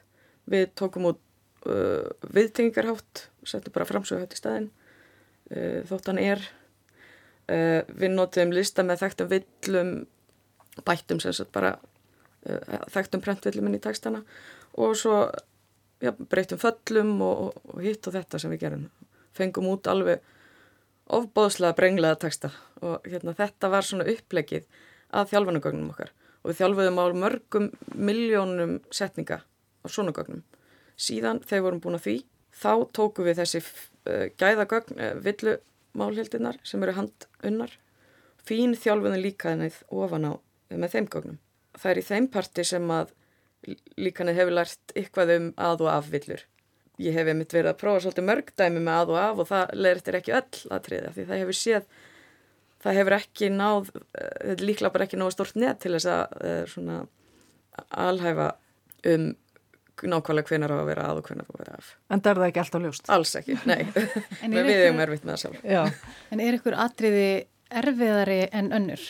við 0.50 0.66
tókum 0.78 1.10
út 1.12 1.20
uh, 1.68 2.08
viðtengingarhátt 2.34 3.28
settum 3.44 3.74
bara 3.74 3.88
framsöghátt 3.88 4.36
í 4.36 4.40
staðin 4.40 4.68
uh, 5.52 5.80
þóttan 5.88 6.20
er. 6.22 6.42
Uh, 7.44 7.82
við 7.92 8.14
notum 8.14 8.54
lista 8.56 8.84
með 8.86 9.02
þekktum 9.04 9.32
villum 9.32 9.96
bættum 10.84 11.20
sem 11.20 11.34
sagt 11.36 11.52
bara 11.52 11.74
uh, 11.76 12.84
þekktum 12.92 13.24
prentvillum 13.24 13.68
inn 13.68 13.78
í 13.78 13.82
textana 13.84 14.22
og 14.80 14.96
svo 14.98 15.18
ja, 16.02 16.12
breytum 16.12 16.60
föllum 16.60 17.18
og, 17.22 17.42
og, 17.44 17.74
og 17.74 17.82
hitt 17.84 18.06
og 18.08 18.16
þetta 18.16 18.40
sem 18.40 18.52
við 18.54 18.64
gerum 18.64 18.86
fengum 19.36 19.68
út 19.72 19.90
alveg 19.90 20.22
ofbóðslega 21.12 21.76
brenglega 21.76 22.18
texta 22.20 22.50
og 22.80 23.04
hérna, 23.08 23.34
þetta 23.36 23.70
var 23.72 23.86
svona 23.86 24.06
upplegið 24.08 24.66
að 25.14 25.32
þjálfanagögnum 25.32 25.90
okkar 25.92 26.12
og 26.42 26.50
við 26.50 26.60
þjálfuðum 26.60 27.00
á 27.00 27.04
mörgum 27.24 27.70
miljónum 27.94 28.78
setninga 28.92 29.40
á 29.44 29.86
svona 29.88 30.14
gögnum. 30.16 30.42
Síðan 30.96 31.42
þegar 31.44 31.66
vorum 31.66 31.82
búin 31.84 31.98
að 31.98 32.06
því, 32.06 32.16
þá 32.54 32.72
tóku 32.96 33.24
við 33.26 33.40
þessi 33.40 33.60
uh, 33.64 34.26
gæðagögn, 34.40 34.98
uh, 35.00 35.14
villumálhildinar 35.24 36.60
sem 36.64 36.84
eru 36.84 36.96
handunnar, 37.00 37.76
fín 38.44 38.76
þjálfuðum 38.76 39.24
líkaðinæð 39.24 39.80
ofan 39.90 40.28
á 40.28 40.32
með 40.72 40.96
þeim 40.96 41.10
gögnum. 41.12 41.38
Það 41.74 41.90
er 41.90 42.00
í 42.00 42.08
þeim 42.08 42.30
parti 42.32 42.64
sem 42.68 42.90
að 42.92 43.14
líkanið 43.96 44.40
hefur 44.40 44.58
lært 44.60 44.98
ykkvað 44.98 45.36
um 45.38 45.46
að 45.56 45.86
og 45.86 45.90
af 45.94 46.10
villur 46.12 46.44
ég 47.02 47.16
hef 47.16 47.30
einmitt 47.30 47.54
verið 47.54 47.72
að 47.72 47.78
prófa 47.80 48.02
svolítið 48.04 48.26
mörgdæmi 48.28 48.82
með 48.82 48.98
að 48.98 49.12
og 49.12 49.20
af 49.20 49.40
og 49.42 49.48
það 49.50 49.72
leirtir 49.86 50.18
ekki 50.20 50.34
öll 50.38 50.74
aðtriða 50.76 51.14
því 51.14 51.28
það 51.30 51.40
hefur 51.42 51.58
séð 51.58 51.86
það 52.84 52.98
hefur 53.00 53.16
ekki 53.18 53.48
náð 53.54 53.88
eh, 53.94 54.34
þetta 54.50 54.68
líklega 54.68 54.94
bara 54.94 55.08
ekki 55.08 55.20
náðu 55.20 55.34
stort 55.34 55.58
net 55.58 55.80
til 55.82 55.94
þess 55.96 56.10
að 56.12 56.36
uh, 56.38 56.60
svona 56.70 57.00
alhæfa 58.04 58.52
um 59.14 59.32
nákvæmlega 60.04 60.50
hvenar 60.50 60.74
á 60.74 60.76
að 60.76 60.88
vera 60.90 61.08
að 61.08 61.20
og 61.20 61.28
hvenar 61.28 61.48
á 61.48 61.52
að 61.54 61.60
vera 61.62 61.76
af 61.78 61.90
En 62.10 62.22
það 62.22 62.30
er 62.30 62.40
það 62.40 62.48
ekki 62.48 62.62
alltaf 62.64 62.82
ljóst? 62.84 63.10
Alls 63.14 63.34
ekki, 63.40 63.58
nei 63.70 63.82
við 64.54 64.70
viðum 64.70 65.02
erfitt 65.04 65.26
með 65.26 65.34
það 65.34 65.42
sjálf 65.44 65.68
Já. 65.74 65.82
En 66.34 66.42
er 66.44 66.58
ykkur 66.58 66.78
atriði 66.84 67.28
erfiðari 67.74 68.40
en 68.54 68.72
önnur? 68.76 69.06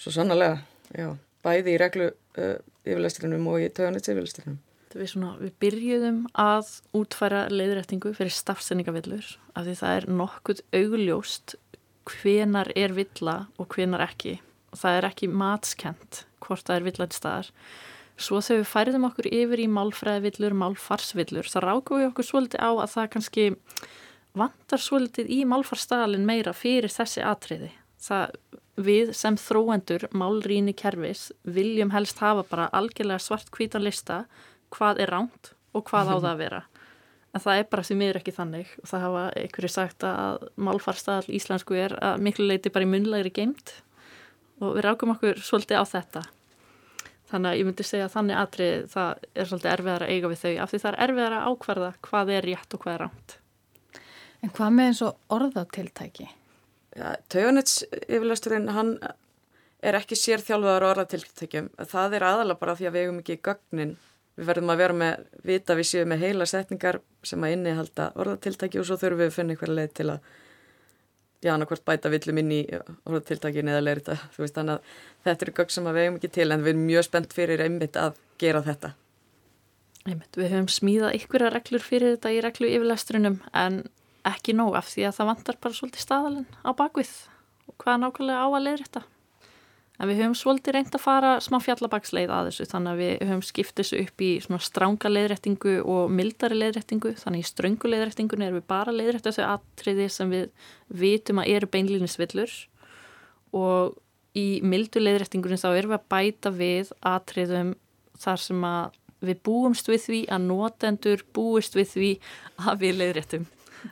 Svo 0.00 0.12
sannlega, 0.14 0.62
já 0.96 1.12
bæði 1.42 1.74
í 1.74 1.80
reglu 1.80 2.10
uh, 2.10 2.56
yfirleisturinnum 2.86 3.48
og 3.50 3.62
í 3.62 3.70
töðanits 3.74 4.12
yfirleisturinnum 4.92 5.02
Við, 5.02 5.10
svona, 5.10 5.32
við 5.40 5.52
byrjuðum 5.62 6.18
að 6.38 6.72
útfæra 6.96 7.46
leiðrættingu 7.52 8.12
fyrir 8.16 8.34
stafsendingavillur 8.34 9.30
af 9.56 9.66
því 9.66 9.76
það 9.80 9.96
er 9.96 10.08
nokkuð 10.20 10.62
augljóst 10.78 11.56
hvenar 12.08 12.72
er 12.76 12.94
villa 12.96 13.36
og 13.58 13.72
hvenar 13.72 14.04
ekki. 14.04 14.38
Og 14.72 14.80
það 14.82 14.98
er 14.98 15.08
ekki 15.08 15.28
matskent 15.28 16.22
hvort 16.42 16.66
það 16.66 16.78
er 16.78 16.86
villætt 16.88 17.16
staðar. 17.16 17.50
Svo 18.20 18.40
þegar 18.44 18.60
við 18.60 18.70
færðum 18.70 19.08
okkur 19.08 19.28
yfir 19.32 19.62
í 19.62 19.68
málfræðivillur, 19.72 20.56
málfarsvillur 20.58 21.48
þá 21.48 21.58
rákum 21.64 22.00
við 22.00 22.10
okkur 22.10 22.28
svolítið 22.28 22.60
á 22.60 22.70
að 22.70 22.90
það 22.92 23.12
kannski 23.14 23.46
vantar 24.36 24.80
svolítið 24.80 25.30
í 25.32 25.42
málfarsstaðalinn 25.48 26.28
meira 26.28 26.52
fyrir 26.56 26.92
þessi 26.92 27.24
atriði. 27.24 27.72
Það 28.02 28.36
við 28.82 29.12
sem 29.16 29.36
þróendur 29.36 30.06
málrýni 30.16 30.74
kervis 30.76 31.30
viljum 31.44 31.92
helst 31.92 32.22
hafa 32.22 32.44
bara 32.48 32.70
algjörlega 32.72 33.20
svart 33.20 33.50
hvítan 33.52 33.84
lista 33.84 34.24
hvað 34.74 35.02
er 35.04 35.12
ránt 35.12 35.52
og 35.72 35.86
hvað 35.88 36.12
á 36.12 36.16
það 36.16 36.28
að 36.32 36.42
vera. 36.42 36.60
En 37.32 37.40
það 37.40 37.58
er 37.62 37.70
bara 37.72 37.86
því 37.88 37.96
miður 37.96 38.20
ekki 38.20 38.36
þannig. 38.36 38.74
Og 38.82 38.90
það 38.90 39.04
hafa 39.06 39.24
einhverju 39.40 39.72
sagt 39.72 40.04
að 40.04 40.46
málfarstall 40.60 41.24
íslensku 41.32 41.78
er 41.80 41.96
að 41.96 42.24
miklu 42.26 42.48
leiti 42.48 42.72
bara 42.72 42.86
í 42.86 42.92
munlegri 42.92 43.32
geimt 43.32 43.76
og 44.62 44.76
við 44.76 44.84
rákum 44.86 45.14
okkur 45.14 45.40
svolítið 45.42 45.80
á 45.80 45.84
þetta. 45.88 46.24
Þannig 47.32 47.48
að 47.48 47.58
ég 47.58 47.68
myndi 47.68 47.86
segja 47.88 48.08
að 48.08 48.16
þannig 48.18 48.40
atrið 48.42 48.88
það 48.92 49.28
er 49.32 49.48
svolítið 49.48 49.72
erfiðar 49.72 50.04
að 50.04 50.12
eiga 50.12 50.32
við 50.32 50.42
þau. 50.42 50.52
Af 50.62 50.72
því 50.72 50.82
það 50.82 50.90
er 50.92 51.00
erfiðar 51.06 51.38
að 51.38 51.46
ákvarða 51.48 51.94
hvað 52.04 52.34
er 52.36 52.48
rétt 52.50 52.76
og 52.76 52.84
hvað 52.84 52.94
er 52.94 53.02
ránt 53.06 53.38
En 54.42 54.50
hvað 54.50 54.72
með 54.74 54.88
eins 54.90 55.00
og 55.06 55.34
orðatiltæki? 55.36 56.24
Ja, 56.98 57.14
Tauganits 57.30 57.82
yfirlasturinn 58.02 58.72
hann 58.74 58.96
er 59.82 59.98
ekki 59.98 60.18
sér 60.18 60.42
þjálfaður 60.42 60.88
orðatiltækjum. 60.90 61.68
Það 61.90 62.16
er 62.18 62.26
aðalega 62.26 62.60
bara 62.60 62.74
því 62.78 62.88
að 62.88 62.96
við 62.96 63.06
hefum 63.06 63.20
ekki 63.22 63.38
gögnin 63.48 63.94
við 64.38 64.48
verðum 64.48 64.72
að 64.72 64.80
vera 64.82 64.98
með, 65.02 65.26
vita 65.44 65.76
við 65.76 65.88
séum 65.90 66.12
með 66.12 66.24
heila 66.26 66.46
setningar 66.48 67.00
sem 67.26 67.44
að 67.44 67.56
innihalda 67.56 68.08
orðatiltæki 68.22 68.80
og 68.80 68.88
svo 68.88 68.96
þurfum 69.00 69.20
við 69.20 69.30
að 69.30 69.36
finna 69.36 69.54
einhverja 69.54 69.78
leið 69.78 69.92
til 69.98 70.08
að 70.14 70.32
já, 71.42 71.52
annarkvært 71.52 71.84
bæta 71.84 72.12
villum 72.12 72.40
inn 72.42 72.52
í 72.54 72.60
orðatiltækin 73.08 73.70
eða 73.72 73.84
leir 73.84 74.02
þetta, 74.02 74.18
þú 74.34 74.44
veist, 74.44 74.56
þannig 74.58 74.74
að 74.74 74.98
þetta 75.26 75.46
eru 75.46 75.56
gögg 75.58 75.74
sem 75.74 75.88
að 75.88 75.98
við 75.98 76.06
hefum 76.06 76.18
ekki 76.20 76.32
til 76.38 76.48
en 76.48 76.64
við 76.64 76.74
erum 76.74 76.84
mjög 76.88 77.08
spennt 77.08 77.36
fyrir 77.36 77.64
einmitt 77.66 77.98
að 78.00 78.20
gera 78.42 78.62
þetta. 78.66 78.92
Einmitt, 80.02 80.38
við 80.38 80.48
hefum 80.50 80.70
smíðað 80.72 81.16
ykkurra 81.18 81.50
reglur 81.52 81.84
fyrir 81.84 82.16
þetta 82.16 82.32
í 82.34 82.40
reglu 82.42 82.70
yfirlestrunum 82.70 83.38
en 83.54 83.82
ekki 84.26 84.54
nóg 84.56 84.78
af 84.78 84.88
því 84.90 85.08
að 85.08 85.16
það 85.18 85.30
vantar 85.32 85.58
bara 85.62 85.78
svolítið 85.78 86.06
staðalinn 86.06 86.48
á 86.62 86.70
bakvið 86.78 87.12
og 87.70 87.76
hvaða 87.82 88.00
nákvæmlega 88.06 88.42
á 88.42 88.48
að 88.48 88.64
leira 88.66 88.86
þetta. 88.86 89.02
En 90.00 90.08
við 90.08 90.22
höfum 90.22 90.34
svolítið 90.38 90.74
reynd 90.76 90.94
að 90.96 91.02
fara 91.04 91.32
smá 91.44 91.58
fjallabagsleið 91.62 92.30
að 92.32 92.46
þessu 92.48 92.66
þannig 92.70 92.92
að 92.92 93.02
við 93.02 93.10
höfum 93.28 93.42
skipt 93.46 93.74
þessu 93.78 93.98
upp 94.02 94.24
í 94.24 94.30
svona 94.42 94.64
stránga 94.64 95.10
leiðrættingu 95.12 95.74
og 95.84 96.14
mildari 96.16 96.58
leiðrættingu 96.58 97.12
þannig 97.20 97.44
í 97.44 97.48
ströngu 97.50 97.90
leiðrættingunni 97.92 98.48
erum 98.48 98.58
við 98.58 98.66
bara 98.72 98.94
leiðrætt 98.94 99.28
þessu 99.28 99.44
atriði 99.46 100.08
sem 100.10 100.32
við 100.32 100.48
vitum 101.02 101.42
að 101.42 101.52
eru 101.52 101.70
beinlýnisvillur 101.76 102.56
og 103.60 104.00
í 104.38 104.46
mildu 104.64 105.04
leiðrættingunni 105.04 105.60
þá 105.60 105.68
erum 105.74 105.92
við 105.92 106.00
að 106.00 106.10
bæta 106.16 106.54
við 106.56 106.92
atriðum 107.12 107.76
þar 108.22 108.44
sem 108.48 108.66
að 108.66 108.98
við 109.22 109.40
búumst 109.46 109.90
við 109.90 110.04
því 110.06 110.20
að 110.34 110.46
notendur 110.48 111.26
búist 111.36 111.76
við 111.78 111.90
því 111.92 112.12
að 112.64 112.80
við 112.82 112.96
leiðrættum. 112.98 113.48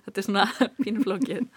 Þetta 0.06 0.20
er 0.22 0.26
svona 0.26 0.46
pínuflókið. 0.82 1.46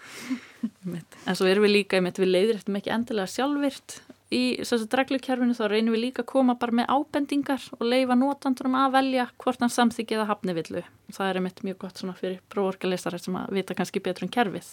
En 1.28 1.36
svo 1.36 1.48
erum 1.48 1.64
við 1.66 1.74
líka, 1.74 1.98
við 2.00 2.30
leiðrættum 2.30 2.78
ekki 2.78 2.92
endilega 2.92 3.28
sjálfvirt 3.30 3.98
í 4.32 4.42
reglukerfinu 4.64 5.54
þá 5.56 5.64
reynum 5.68 5.94
við 5.94 6.06
líka 6.06 6.22
að 6.22 6.30
koma 6.32 6.56
bara 6.60 6.78
með 6.80 6.92
ábendingar 6.92 7.64
og 7.78 7.84
leifa 7.86 8.16
notandurum 8.16 8.76
að 8.78 8.94
velja 8.96 9.26
hvort 9.42 9.60
hann 9.60 9.72
samþykja 9.72 10.18
eða 10.18 10.28
hafni 10.30 10.54
villu. 10.56 10.84
Það 11.12 11.28
er 11.28 11.40
einmitt 11.40 11.62
mjög 11.66 11.78
gott 11.84 12.00
fyrir 12.20 12.40
próvorkalistar 12.48 13.18
sem 13.18 13.36
að 13.36 13.52
vita 13.58 13.74
kannski 13.74 14.00
betur 14.00 14.26
um 14.26 14.32
kerfið. 14.32 14.70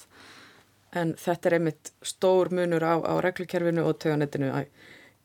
En 0.96 1.14
þetta 1.16 1.50
er 1.50 1.58
einmitt 1.60 1.94
stór 2.04 2.52
munur 2.52 2.84
á, 2.84 2.96
á 3.00 3.14
reglukerfinu 3.24 3.86
og 3.88 4.00
töganettinu. 4.00 4.52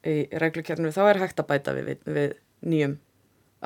Í 0.06 0.16
reglukerfinu 0.30 0.92
þá 0.94 1.02
er 1.10 1.22
hægt 1.22 1.40
að 1.42 1.48
bæta 1.50 1.74
við, 1.74 1.88
við, 1.90 2.04
við 2.06 2.34
nýjum 2.66 2.98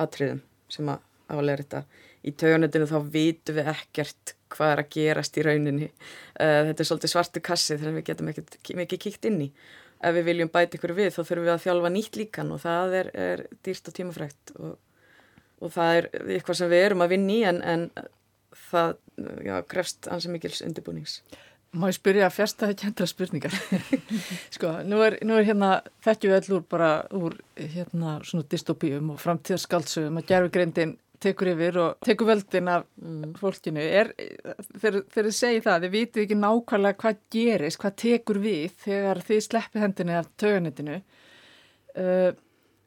atriðum 0.00 0.44
sem 0.72 0.88
að 0.88 1.02
álega 1.30 1.62
þetta. 1.62 1.82
Í 2.20 2.32
töganettinu 2.36 2.88
þá 2.88 2.98
vitum 3.12 3.56
við 3.56 3.68
ekkert 3.74 4.34
hvað 4.50 4.72
er 4.72 4.82
að 4.82 4.90
gerast 4.96 5.36
í 5.36 5.44
rauninni. 5.46 5.90
Uh, 6.34 6.70
þetta 6.70 6.82
er 6.82 6.88
svolítið 6.88 7.12
svartu 7.12 7.42
kassi 7.44 7.76
þegar 7.76 7.96
við 7.98 8.08
getum 8.08 8.32
ekki 8.32 8.76
mikið 8.80 9.02
kíkt 9.04 9.28
inn 9.30 9.44
í 9.46 9.50
ef 10.00 10.16
við 10.16 10.30
viljum 10.30 10.52
bæta 10.52 10.78
ykkur 10.78 10.94
við 10.96 11.12
þá 11.14 11.20
þurfum 11.20 11.44
við 11.46 11.52
að 11.54 11.64
þjálfa 11.66 11.92
nýtt 11.96 12.16
líkan 12.20 12.54
og 12.54 12.62
það 12.62 12.96
er, 13.00 13.10
er 13.26 13.44
dýrt 13.66 13.90
og 13.90 13.96
tímafrækt 13.98 14.54
og, 14.56 14.72
og 15.60 15.74
það 15.74 15.98
er 15.98 16.08
eitthvað 16.36 16.60
sem 16.60 16.72
við 16.72 16.86
erum 16.86 17.04
að 17.04 17.14
vinni 17.14 17.38
en, 17.48 17.60
en 17.60 17.86
það 18.70 18.96
já, 19.44 19.54
krefst 19.68 20.10
ansið 20.10 20.36
mikils 20.36 20.64
undirbúnings. 20.66 21.20
Má 21.70 21.86
ég 21.86 21.94
spyrja 22.00 22.26
að 22.26 22.34
fjasta 22.34 22.66
það 22.66 22.78
kjöntra 22.80 23.06
spurningar? 23.06 23.58
sko, 24.56 24.72
nú 24.90 24.98
er, 25.06 25.20
nú 25.22 25.36
er 25.38 25.46
hérna 25.46 25.68
þekkju 26.02 26.32
öll 26.34 26.56
úr 26.56 26.64
bara 26.72 26.90
úr 27.14 27.36
hérna 27.54 28.16
svona 28.26 28.48
dystopíum 28.50 29.12
og 29.14 29.20
framtíðarskaldsögum 29.22 30.18
að 30.18 30.26
gerfugreindin 30.32 30.96
tekur 31.20 31.50
yfir 31.52 31.78
og 31.82 32.04
tekur 32.06 32.30
völdin 32.30 32.68
af 32.72 32.84
mm. 33.00 33.34
fólkinu. 33.40 33.80
Er, 33.80 34.12
fyrir, 34.80 35.02
fyrir 35.12 35.30
að 35.30 35.36
segja 35.36 35.64
það, 35.66 35.86
þið 35.86 35.96
vitið 35.96 36.22
ekki 36.24 36.38
nákvæmlega 36.40 37.00
hvað 37.02 37.24
gerist, 37.34 37.80
hvað 37.82 37.96
tekur 38.04 38.40
við 38.42 38.76
þegar 38.84 39.24
þið 39.28 39.42
sleppið 39.46 39.84
hendinu 39.84 40.16
af 40.18 40.30
töganitinu 40.40 41.00
uh, 41.00 42.30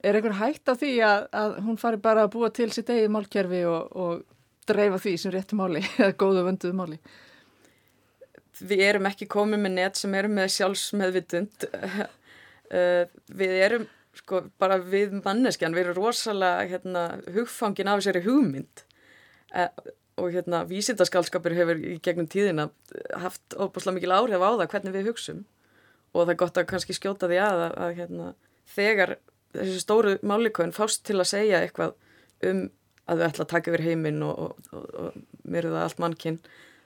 er 0.04 0.18
einhver 0.18 0.38
hægt 0.38 0.68
á 0.68 0.74
því 0.76 0.94
að, 1.06 1.26
að 1.40 1.58
hún 1.66 1.80
fari 1.80 2.00
bara 2.02 2.26
að 2.26 2.32
búa 2.34 2.50
til 2.54 2.70
sitt 2.74 2.90
eigið 2.92 3.12
málkerfi 3.14 3.62
og, 3.70 3.94
og 3.96 4.24
dreifa 4.68 5.00
því 5.00 5.14
sem 5.20 5.34
réttu 5.34 5.58
máli 5.58 5.84
eða 6.00 6.16
góðu 6.20 6.44
vönduðu 6.48 6.78
máli? 6.80 7.00
Við 8.64 8.84
erum 8.86 9.08
ekki 9.10 9.26
komið 9.30 9.64
með 9.64 9.76
net 9.78 9.98
sem 9.98 10.12
eru 10.14 10.30
með 10.32 10.52
sjálfsmeðvitund. 10.58 11.70
Uh, 12.74 13.04
við 13.28 13.50
erum, 13.60 13.82
sko, 14.18 14.44
bara 14.60 14.78
við 14.78 15.18
manneskjan, 15.24 15.74
við 15.76 15.88
erum 15.88 16.00
rosalega 16.00 16.68
hérna, 16.70 17.04
hugfangin 17.34 17.90
af 17.90 18.00
þessari 18.02 18.24
hugmynd. 18.26 18.84
Uh, 19.54 19.68
og 20.20 20.30
hérna 20.30 20.62
vísindaskálskapur 20.70 21.54
hefur 21.56 21.80
í 21.82 21.96
gegnum 22.02 22.28
tíðina 22.30 22.68
haft 23.18 23.56
óbúslega 23.58 23.96
mikil 23.98 24.14
áhrif 24.14 24.42
á 24.42 24.50
það 24.54 24.68
hvernig 24.70 24.94
við 24.94 25.08
hugsum. 25.10 25.44
Og 26.14 26.22
það 26.22 26.34
er 26.34 26.40
gott 26.44 26.60
að 26.60 26.68
kannski 26.70 26.94
skjóta 26.94 27.30
því 27.30 27.40
að, 27.42 27.62
að, 27.64 27.74
að 27.82 27.96
hérna, 27.98 28.28
þegar 28.76 29.16
þessi 29.54 29.80
stóru 29.82 30.16
málikon 30.22 30.74
fást 30.74 31.02
til 31.06 31.18
að 31.18 31.30
segja 31.32 31.62
eitthvað 31.64 31.96
um 32.46 32.68
að 33.04 33.20
við 33.20 33.26
ætla 33.26 33.44
að 33.44 33.50
taka 33.50 33.72
yfir 33.72 33.84
heiminn 33.84 34.22
og, 34.24 34.38
og, 34.38 34.70
og, 34.72 34.86
og 35.02 35.50
myrða 35.50 35.82
allt 35.84 36.00
mannkinn 36.00 36.38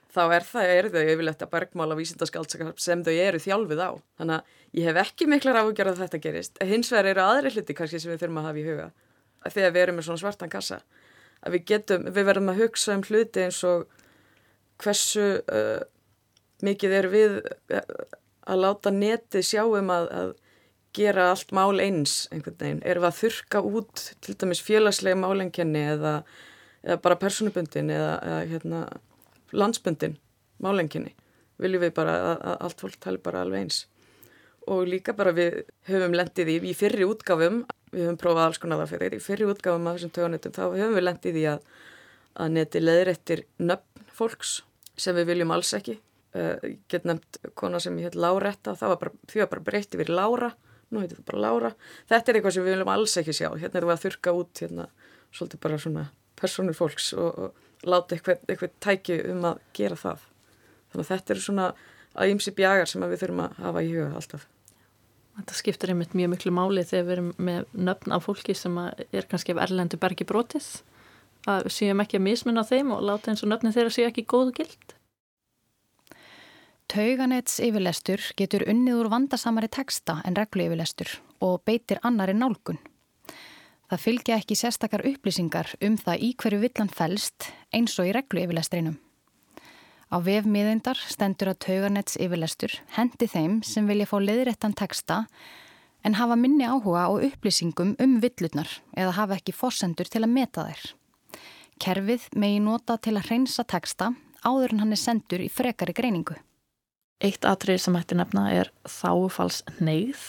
þá 0.09 0.21
er 0.35 0.45
það, 0.47 0.71
er 0.75 0.89
þau 0.93 1.01
yfirlegt 1.03 1.43
að 1.45 1.51
bergmála 1.53 1.97
vísindaskálskap 1.99 2.81
sem 2.81 3.03
þau 3.05 3.13
eru 3.13 3.41
þjálfið 3.43 3.83
á. 3.85 3.91
Þannig 4.19 4.39
að 4.39 4.79
ég 4.79 4.89
hef 4.89 5.01
ekki 5.03 5.29
miklar 5.29 5.61
áhugjörð 5.61 5.93
að 5.93 6.01
þetta 6.05 6.21
gerist. 6.23 6.57
Hins 6.71 6.91
vegar 6.93 7.11
eru 7.11 7.25
aðri 7.25 7.53
hluti 7.53 7.77
kannski 7.77 8.01
sem 8.01 8.13
við 8.13 8.23
þurfum 8.23 8.41
að 8.41 8.49
hafa 8.49 8.61
í 8.61 8.65
huga. 8.67 8.89
Þegar 9.45 9.75
við 9.75 9.83
erum 9.83 9.99
með 9.99 10.09
svona 10.09 10.23
svartan 10.23 10.51
kassa. 10.51 10.81
Að 11.39 11.55
við 11.55 11.65
getum, 11.71 12.09
við 12.09 12.27
verðum 12.27 12.51
að 12.51 12.61
hugsa 12.65 12.95
um 12.97 13.05
hluti 13.05 13.45
eins 13.45 13.61
og 13.67 13.85
hversu 14.83 15.27
uh, 15.39 15.79
mikið 16.65 16.95
er 16.97 17.09
við 17.13 17.39
uh, 17.45 17.83
að 18.49 18.63
láta 18.65 18.93
neti 18.93 19.43
sjáum 19.45 19.91
að, 19.93 20.09
að 20.09 20.33
gera 20.97 21.29
allt 21.31 21.53
mál 21.55 21.79
eins 21.79 22.25
einhvern 22.33 22.57
veginn, 22.59 22.81
erum 22.83 23.05
við 23.05 23.11
að 23.11 23.19
þurka 23.19 23.61
út 23.69 24.05
til 24.25 24.35
dæmis 24.41 24.61
félagslega 24.65 25.19
málengjani 25.21 25.83
eða, 25.93 26.13
eða 26.81 26.97
bara 27.03 27.19
personubundin 27.21 27.91
eða, 27.93 28.15
eða 28.25 28.39
hérna, 28.49 28.81
landsbundin 29.55 30.17
málengjani, 30.63 31.13
viljum 31.61 31.83
við 31.85 31.93
bara 31.97 32.15
að, 32.19 32.35
að 32.51 32.57
allt 32.67 32.83
fólk 32.83 32.99
tali 33.03 33.21
bara 33.23 33.43
alveg 33.45 33.65
eins. 33.65 33.83
Og 34.69 34.85
líka 34.89 35.15
bara 35.17 35.33
við 35.33 35.61
höfum 35.89 36.15
lendið 36.17 36.51
í, 36.53 36.57
í 36.69 36.73
fyrri 36.77 37.07
útgáfum 37.07 37.63
við 37.93 38.05
höfum 38.05 38.19
prófað 38.21 38.45
alls 38.45 38.59
konar 38.61 38.83
það 38.83 38.91
fyrir 38.93 39.15
í 39.17 39.21
fyrri 39.23 39.47
útgáfum 39.49 39.87
af 39.89 39.97
þessum 39.97 40.13
tögunetum 40.13 40.53
þá 40.53 40.63
höfum 40.65 40.97
við 40.97 41.05
lendið 41.07 41.39
í 41.39 41.45
að, 41.49 41.63
að 42.43 42.51
neti 42.57 42.83
leðrættir 42.83 43.45
nöfn 43.63 44.07
fólks 44.19 44.59
sem 44.99 45.15
við 45.17 45.31
viljum 45.31 45.53
alls 45.55 45.71
ekki. 45.77 45.97
Uh, 46.29 46.75
get 46.91 47.07
nefnt 47.09 47.39
kona 47.57 47.79
sem 47.81 47.95
ég 47.97 48.11
heit 48.11 48.19
Láretta 48.19 48.75
það 48.77 48.91
var 48.91 48.99
bara, 49.01 49.13
því 49.31 49.39
var 49.41 49.47
bara 49.55 49.63
breytt 49.65 49.95
yfir 49.97 50.11
Lára 50.13 50.51
nú 50.89 51.01
heitir 51.01 51.17
það 51.17 51.29
bara 51.31 51.41
Lára. 51.45 51.71
Þetta 52.09 52.31
er 52.31 52.37
eitthvað 52.37 52.55
sem 52.55 52.65
við 52.65 52.75
viljum 52.75 52.91
alls 52.93 53.15
ekki 53.21 53.35
sjá. 53.35 53.47
Hérna 53.55 53.79
erum 53.79 53.89
við 53.89 53.95
að 53.95 54.03
þurka 54.05 54.35
út 54.37 54.61
hérna 54.63 54.85
svolítið 55.29 55.63
bara 55.65 55.81
svona 55.81 56.05
personur 56.39 56.77
fólks 56.77 57.11
og, 57.17 57.41
og 57.47 57.68
láta 57.87 58.15
eitthvað, 58.15 58.43
eitthvað 58.47 58.77
tæki 58.83 59.19
um 59.31 59.45
að 59.51 59.59
gera 59.77 59.99
það 59.99 60.27
þannig 60.91 61.03
að 61.03 61.11
þetta 61.13 61.35
eru 61.35 61.45
svona 61.45 61.67
að 62.19 62.31
ymsi 62.33 62.55
bjagar 62.57 62.89
sem 62.89 63.05
við 63.05 63.21
þurfum 63.23 63.43
að 63.45 63.59
hafa 63.63 63.83
í 63.85 63.91
huga 63.93 64.15
alltaf 64.19 64.47
Þetta 65.39 65.55
skiptir 65.55 65.93
einmitt 65.93 66.15
mjög 66.19 66.33
miklu 66.33 66.51
máli 66.51 66.81
þegar 66.83 67.05
við 67.05 67.13
erum 67.13 67.27
með 67.47 67.67
nöfn 67.87 68.11
á 68.11 68.17
fólki 68.19 68.55
sem 68.57 68.73
er 68.75 69.27
kannski 69.29 69.53
af 69.55 69.61
erlendu 69.63 69.95
bergi 70.01 70.25
brotið 70.27 70.65
að 71.47 71.69
við 71.69 71.75
séum 71.77 72.03
ekki 72.03 72.19
að 72.19 72.25
mismunna 72.25 72.65
þeim 72.67 72.91
og 72.91 73.05
láta 73.07 73.31
eins 73.31 73.45
og 73.45 73.51
nöfnin 73.53 73.75
þeirra 73.75 73.93
séu 73.95 74.07
ekki 74.09 74.25
góðu 74.27 74.57
gild. 74.59 74.95
Tauganets 76.91 77.59
yfirlestur 77.63 78.25
getur 78.35 78.65
unnið 78.67 78.99
úr 78.99 79.11
vandasamari 79.13 79.69
texta 79.71 80.17
en 80.27 80.35
reglu 80.35 80.65
yfirlestur 80.67 81.15
og 81.45 81.61
beitir 81.63 82.01
annari 82.03 82.35
nálgun. 82.35 82.81
Það 83.89 84.01
fylgja 84.03 84.35
ekki 84.37 84.55
sérstakar 84.57 85.01
upplýsingar 85.09 85.71
um 85.85 85.95
það 85.97 86.25
í 86.25 86.33
hverju 86.37 86.59
villan 86.61 86.91
fælst 86.93 87.47
eins 87.73 87.95
og 87.97 88.09
í 88.09 88.13
reglu 88.13 88.43
yfirlestrinum. 88.43 88.99
Á 90.13 90.17
vefmiðindar 90.25 90.97
stendur 91.09 91.51
að 91.51 91.61
tauganets 91.65 92.17
yfirlestur 92.21 92.75
hendi 92.97 93.27
þeim 93.29 93.59
sem 93.65 93.89
vilja 93.89 94.09
fá 94.09 94.17
leðrættan 94.21 94.77
texta 94.77 95.23
en 96.05 96.17
hafa 96.17 96.37
minni 96.37 96.65
áhuga 96.65 97.09
á 97.09 97.13
upplýsingum 97.17 97.95
um 98.01 98.15
villutnar 98.21 98.69
eða 98.97 99.17
hafa 99.17 99.37
ekki 99.37 99.57
fórsendur 99.57 100.09
til 100.09 100.23
að 100.23 100.33
meta 100.37 100.65
þær. 100.69 100.85
Kerfið 101.79 102.29
megi 102.35 102.61
nota 102.61 102.97
til 102.97 103.15
að 103.17 103.29
hreinsa 103.29 103.65
texta 103.65 104.13
áður 104.45 104.75
en 104.75 104.85
hann 104.85 104.93
er 104.93 105.01
sendur 105.01 105.41
í 105.41 105.49
frekari 105.49 105.97
greiningu. 105.97 106.37
Eitt 107.19 107.43
atrið 107.43 107.81
sem 107.83 107.97
hætti 107.97 108.15
nefna 108.15 108.47
er 108.53 108.69
þáfals 108.87 109.63
neyð. 109.81 110.21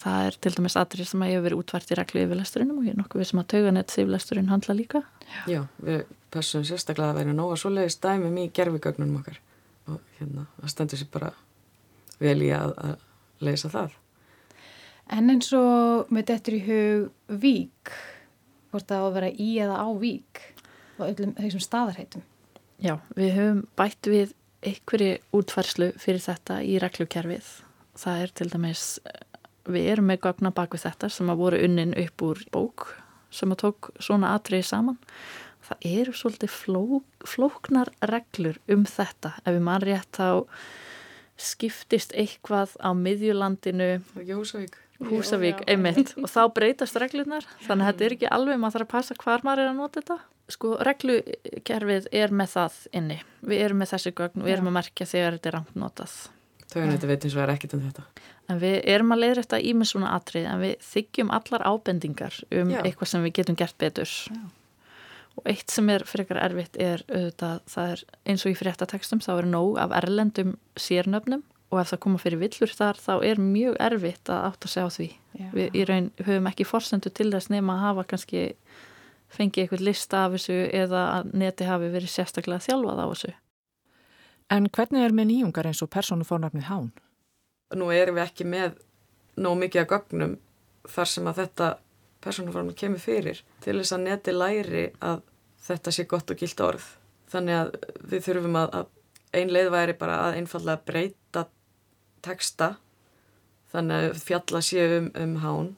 Það 0.00 0.26
er 0.26 0.36
til 0.40 0.52
dæmis 0.56 0.78
atrið 0.80 1.10
sem 1.10 1.22
hefur 1.26 1.44
verið 1.44 1.60
útvært 1.60 1.90
í 1.92 1.96
reglu 1.98 2.22
yfirlesturinn 2.24 2.72
og 2.72 2.84
ég 2.86 2.94
er 2.94 2.98
nokkuð 3.00 3.20
við 3.20 3.28
sem 3.30 3.42
að 3.42 3.48
tauganets 3.52 3.98
yfirlesturinn 4.00 4.48
handla 4.48 4.76
líka. 4.78 5.02
Já, 5.50 5.60
við 5.84 6.06
passum 6.32 6.64
sérstaklega 6.64 7.12
að 7.12 7.20
vera 7.20 7.36
nóga 7.36 7.58
svoleiðis 7.60 7.98
dæmum 8.00 8.38
í 8.40 8.46
gerfigögnunum 8.56 9.20
okkar 9.20 9.40
og 9.90 10.00
hérna, 10.16 10.46
það 10.60 10.72
stendur 10.72 11.00
sér 11.00 11.10
bara 11.12 11.32
vel 12.20 12.38
í 12.46 12.50
að, 12.54 12.72
að 12.80 13.44
leysa 13.44 13.72
það. 13.72 13.96
En 15.10 15.32
eins 15.32 15.52
og 15.58 16.10
með 16.14 16.28
þetta 16.30 16.54
í 16.54 16.60
hug 16.68 17.38
vík, 17.42 17.94
hvort 18.70 18.86
það 18.88 19.02
á 19.02 19.06
að 19.08 19.16
vera 19.18 19.30
í 19.34 19.48
eða 19.64 19.80
á 19.82 19.88
vík 19.98 20.44
og 21.00 21.08
öllum 21.08 21.32
þessum 21.38 21.64
staðarheitum. 21.64 22.22
Já, 22.80 22.94
við 23.18 23.34
höfum 23.36 23.64
bætt 23.76 24.08
við 24.08 24.36
einhverju 24.64 25.16
útfærslu 25.36 25.90
fyrir 26.00 26.22
þetta 26.24 26.60
í 26.64 26.78
reglukerfið. 26.80 27.48
Það 28.00 28.22
er 28.24 28.32
til 28.38 28.48
dæmis, 28.52 28.84
við 29.68 29.92
erum 29.92 30.10
með 30.10 30.22
gagna 30.26 30.52
bak 30.54 30.74
við 30.74 30.86
þetta 30.86 31.10
sem 31.12 31.30
að 31.32 31.42
voru 31.44 31.62
unnin 31.66 31.96
upp 31.98 32.26
úr 32.26 32.42
bók 32.54 32.90
sem 33.30 33.52
að 33.52 33.62
tók 33.64 33.90
svona 34.02 34.34
atriði 34.34 34.66
saman. 34.66 34.98
Það 35.70 35.86
eru 35.90 36.14
svolítið 36.16 36.52
fló, 36.54 36.84
flóknar 37.28 37.90
reglur 38.10 38.58
um 38.72 38.86
þetta. 38.88 39.36
Ef 39.44 39.54
við 39.54 39.66
mann 39.66 39.84
rétt 39.84 40.18
þá 40.18 40.46
skiptist 41.40 42.12
eitthvað 42.18 42.74
á 42.82 42.90
miðjulandinu 42.96 44.00
Húsavík, 44.16 44.74
Húsavík 45.08 45.62
einmitt. 45.70 46.12
Og 46.20 46.28
þá 46.28 46.42
breytast 46.56 46.98
reglunar 47.00 47.46
þannig 47.66 47.86
að 47.86 47.92
þetta 47.92 48.06
er 48.06 48.16
ekki 48.16 48.32
alveg 48.34 48.60
maður 48.60 48.80
þarf 48.80 48.88
að 48.88 48.92
passa 48.96 49.18
hvar 49.22 49.46
maður 49.46 49.64
er 49.64 49.72
að 49.72 49.80
nota 49.80 50.02
þetta. 50.02 50.18
Sko 50.50 50.74
reglukerfið 50.82 52.10
er 52.18 52.34
með 52.34 52.52
það 52.56 52.82
inni. 52.98 53.20
Við 53.46 53.64
erum 53.68 53.80
með 53.84 53.94
þessi 53.94 54.14
gögn, 54.18 54.44
við 54.44 54.56
erum 54.56 54.72
að 54.72 54.78
merkja 54.80 55.10
þegar 55.12 55.38
þetta 55.38 55.52
er 55.52 55.58
rangt 55.60 55.80
eins 56.78 57.34
og 57.36 57.42
er 57.42 57.52
ekkit 57.54 57.74
um 57.76 57.82
þetta. 57.84 58.06
En 58.50 58.60
við 58.62 58.78
erum 58.90 59.14
að 59.14 59.22
leiðrætta 59.24 59.60
í 59.62 59.74
með 59.78 59.90
svona 59.92 60.14
atrið 60.16 60.48
en 60.50 60.62
við 60.64 60.86
þykjum 60.86 61.30
allar 61.36 61.66
ábendingar 61.66 62.40
um 62.50 62.72
Já. 62.74 62.80
eitthvað 62.84 63.12
sem 63.12 63.26
við 63.26 63.36
getum 63.40 63.58
gert 63.60 63.78
betur. 63.78 64.10
Já. 64.30 64.40
Og 65.38 65.46
eitt 65.48 65.70
sem 65.72 65.88
er 65.92 66.04
eitthvað 66.04 66.42
erfitt 66.42 66.76
er 66.82 67.04
auðvitað, 67.08 67.62
það 67.70 67.94
er 67.94 68.04
eins 68.28 68.44
og 68.44 68.52
í 68.52 68.58
fréttatekstum 68.58 69.22
þá 69.24 69.32
er 69.36 69.48
nóg 69.48 69.78
af 69.80 69.94
erlendum 70.00 70.56
sérnöfnum. 70.76 71.44
Og 71.70 71.78
ef 71.78 71.92
það 71.92 72.02
koma 72.02 72.18
fyrir 72.18 72.40
villur 72.40 72.72
þar 72.74 72.98
þá 72.98 73.12
er 73.30 73.38
mjög 73.38 73.76
erfitt 73.78 74.30
að 74.32 74.46
átt 74.48 74.66
að 74.66 74.72
segja 74.72 74.88
á 74.90 74.96
því. 74.96 75.10
Já. 75.38 75.46
við 75.54 75.76
í 75.78 75.84
raun 75.86 76.08
höfum 76.26 76.48
ekki 76.50 76.66
forsendu 76.66 77.12
til 77.14 77.28
þess 77.30 77.52
nema 77.52 77.76
að 77.76 77.84
hafa 77.84 78.06
kannski 78.10 78.40
fengið 79.30 79.62
eitthvað 79.62 79.84
lista 79.86 80.24
af 80.26 80.34
þessu 80.34 80.56
eða 80.74 81.04
að 81.20 81.30
neti 81.38 81.68
hafi 81.68 81.90
verið 81.92 82.10
sérstaklega 82.10 82.66
þjálfað 82.66 83.02
á 83.02 83.06
þessu 83.12 83.32
En 84.50 84.66
hvernig 84.66 85.04
er 85.06 85.14
með 85.14 85.30
nýjungar 85.30 85.68
eins 85.70 85.82
og 85.84 85.90
persónufórnafnið 85.94 86.66
hán? 86.66 86.90
Nú 87.78 87.90
erum 87.94 88.18
við 88.18 88.24
ekki 88.26 88.46
með 88.50 88.80
nóg 89.38 89.58
mikið 89.60 89.84
að 89.84 89.90
gögnum 89.92 90.38
þar 90.90 91.10
sem 91.12 91.28
að 91.30 91.42
þetta 91.44 91.68
persónufórnafnið 92.24 92.80
kemur 92.82 93.04
fyrir 93.04 93.42
til 93.64 93.76
þess 93.78 93.94
að 93.94 94.06
neti 94.08 94.34
læri 94.34 94.86
að 94.98 95.22
þetta 95.66 95.94
sé 95.94 96.06
gott 96.10 96.32
og 96.32 96.40
gilt 96.40 96.64
orð. 96.66 96.86
Þannig 97.30 97.60
að 97.60 97.70
við 98.10 98.26
þurfum 98.26 98.58
að, 98.58 98.74
að 98.80 99.38
ein 99.38 99.52
leið 99.54 99.70
væri 99.70 99.96
bara 99.98 100.16
að 100.26 100.40
einfallega 100.40 100.82
breyta 100.86 101.44
texta 102.24 102.74
þannig 103.70 104.08
að 104.10 104.22
fjalla 104.24 104.62
sé 104.64 104.86
um, 104.98 105.10
um 105.14 105.36
hán 105.44 105.68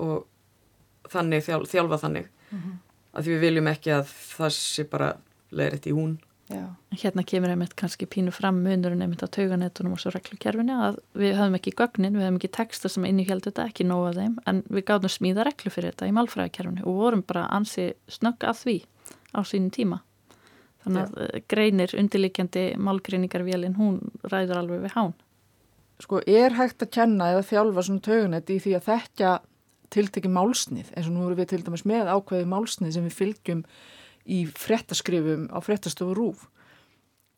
og 0.00 1.10
þannig 1.12 1.44
þjálfa, 1.44 2.00
þannig 2.00 2.30
mm 2.48 2.58
-hmm. 2.58 2.78
að 3.12 3.28
við 3.28 3.42
viljum 3.44 3.68
ekki 3.70 3.92
að 3.92 4.06
það 4.08 4.54
sé 4.56 4.84
bara 4.88 5.10
leiritt 5.50 5.86
í 5.86 5.92
hún 5.92 6.16
Já. 6.52 6.64
Hérna 7.00 7.22
kemur 7.24 7.48
einmitt 7.54 7.72
kannski 7.80 8.04
pínu 8.10 8.32
fram 8.34 8.58
munurinn 8.60 9.00
einmitt 9.00 9.22
á 9.24 9.28
tauganetunum 9.32 9.94
og 9.96 10.00
svo 10.02 10.10
reglukerfinu 10.12 10.74
að 10.76 10.98
við 11.16 11.38
höfum 11.38 11.56
ekki 11.56 11.72
gögnin, 11.78 12.18
við 12.18 12.26
höfum 12.26 12.36
ekki 12.36 12.50
texta 12.52 12.90
sem 12.92 13.06
innihjálp 13.08 13.46
þetta, 13.46 13.64
ekki 13.72 13.86
nóga 13.88 14.10
þeim 14.18 14.34
en 14.50 14.60
við 14.68 14.84
gáðum 14.90 15.12
smíða 15.14 15.46
reglu 15.48 15.72
fyrir 15.72 15.94
þetta 15.94 16.10
í 16.10 16.12
málfræðikerfinu 16.18 16.84
og 16.84 16.98
vorum 17.00 17.24
bara 17.24 17.46
ansi 17.48 17.94
snögg 18.12 18.44
að 18.44 18.60
því 18.60 18.76
á 19.32 19.40
sínum 19.40 19.72
tíma 19.72 20.02
þannig 20.84 21.00
að 21.00 21.16
Já. 21.16 21.24
Eh, 21.24 21.44
greinir 21.48 21.96
undirlikjandi 22.02 22.66
málgreiningarvélinn, 22.76 23.78
hún 23.80 23.98
ræður 24.28 24.60
alveg 24.60 24.84
við 24.84 24.96
hán 24.98 25.16
Sko, 26.02 26.20
er 26.26 26.58
hægt 26.58 26.82
að 26.82 26.92
kenna 26.92 27.32
eða 27.32 27.48
þjálfa 27.48 27.86
svona 27.86 28.04
tauganet 28.04 28.50
í 28.50 28.60
því 28.60 28.76
að 28.76 28.88
þekkja 28.90 29.34
tiltekki 29.94 30.30
málsnið 30.32 30.90
eins 30.92 31.08
og 31.08 31.14
nú 31.14 31.26
erum 31.26 31.38
við 31.38 31.52
til 31.54 31.64
dæmis 31.64 31.84
með 31.88 32.10
ákveði 32.10 32.48
málsnið 32.50 32.96
sem 32.96 33.06
við 33.06 33.18
fylgjum 33.20 33.60
í 34.24 34.44
frettaskrifum 34.48 35.48
á 35.52 35.58
frettastofu 35.64 36.14
rúf 36.16 36.46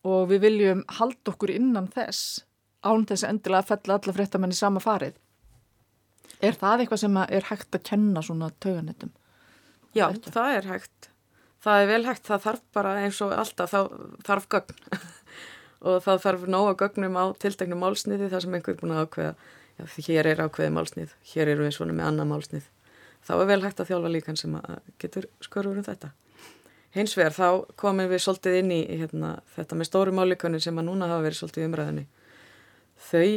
og 0.07 0.29
við 0.31 0.43
viljum 0.45 0.83
halda 0.99 1.33
okkur 1.33 1.51
innan 1.51 1.89
þess 1.91 2.43
án 2.85 3.05
þess 3.09 3.25
endilega 3.27 3.63
að 3.65 3.71
fella 3.73 3.97
alla 3.97 4.15
frettamenni 4.15 4.55
sama 4.55 4.79
farið. 4.79 5.17
Er 6.39 6.55
það 6.55 6.83
eitthvað 6.83 7.01
sem 7.01 7.19
er 7.25 7.47
hægt 7.49 7.75
að 7.75 7.85
kenna 7.89 8.21
svona 8.23 8.51
tauganettum? 8.63 9.11
Já, 9.97 10.11
Þetta? 10.13 10.33
það 10.35 10.55
er 10.55 10.67
hægt. 10.71 11.09
Það 11.65 11.81
er 11.81 11.87
vel 11.89 12.03
hægt, 12.05 12.25
það 12.27 12.43
þarf 12.45 12.65
bara 12.77 12.91
eins 13.01 13.19
og 13.25 13.33
alltaf, 13.33 13.73
þá 13.73 13.79
þarf 14.27 14.45
gögn 14.53 14.81
og 15.89 16.03
það 16.05 16.21
þarf 16.23 16.45
nóga 16.53 16.75
gögnum 16.79 17.17
á 17.17 17.25
tilteknum 17.41 17.81
málsniði 17.81 18.29
þar 18.31 18.45
sem 18.45 18.57
einhver 18.57 18.75
er 18.75 18.79
búin 18.81 18.93
að 18.93 19.03
ákveða 19.07 19.33
já, 19.33 19.85
hér 20.07 20.29
er 20.31 20.43
ákveði 20.45 20.73
málsnið, 20.77 21.15
hér 21.33 21.51
eru 21.53 21.65
við 21.65 21.75
svona 21.79 21.97
með 21.97 22.11
annað 22.11 22.29
málsnið 22.31 22.69
þá 23.27 23.33
er 23.35 23.49
vel 23.49 23.59
hægt 23.65 23.81
að 23.81 23.89
þjálfa 23.91 24.13
líkan 24.13 24.39
sem 24.39 24.55
getur 25.01 25.27
skorur 25.43 25.81
um 25.81 25.85
þetta 25.85 26.13
hins 26.97 27.17
vegar 27.17 27.35
þá 27.35 27.47
komum 27.79 28.09
við 28.09 28.23
svolítið 28.23 28.59
inn 28.61 28.73
í 28.73 28.81
hérna, 28.99 29.37
þetta 29.55 29.77
með 29.77 29.89
stóru 29.89 30.15
málikanir 30.15 30.63
sem 30.63 30.77
að 30.77 30.89
núna 30.89 31.09
hafa 31.11 31.25
verið 31.27 31.39
svolítið 31.41 31.67
umræðinni 31.69 32.07
þau 33.07 33.27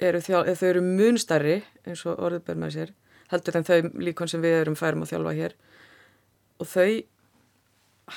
eru, 0.00 0.22
þau 0.22 0.66
eru 0.70 0.82
munstærri 0.84 1.60
eins 1.84 2.06
og 2.06 2.22
orðið 2.22 2.46
ber 2.46 2.60
með 2.62 2.76
sér 2.76 2.94
heldur 3.30 3.58
en 3.58 3.66
þau 3.66 3.78
líkon 4.02 4.30
sem 4.30 4.42
við 4.42 4.58
erum 4.60 4.78
færum 4.78 5.04
að 5.04 5.12
þjálfa 5.12 5.34
hér. 5.38 5.56
Og 6.60 6.68
þau 6.68 6.90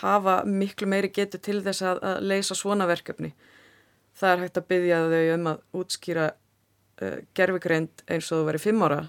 hafa 0.02 0.38
miklu 0.50 0.90
meiri 0.90 1.12
getur 1.14 1.42
til 1.44 1.60
þess 1.66 1.86
að, 1.86 2.02
að 2.10 2.30
leysa 2.32 2.58
svona 2.58 2.88
verkefni. 2.90 3.34
Það 4.18 4.32
er 4.32 4.42
hægt 4.44 4.60
að 4.60 4.70
byggja 4.72 5.02
þau 5.12 5.36
um 5.36 5.52
að 5.52 5.62
útskýra 5.82 6.26
uh, 6.34 7.20
gerfigreind 7.38 8.06
eins 8.08 8.32
og 8.32 8.42
þú 8.42 8.50
verið 8.50 8.66
5 8.70 8.88
ára 8.88 9.00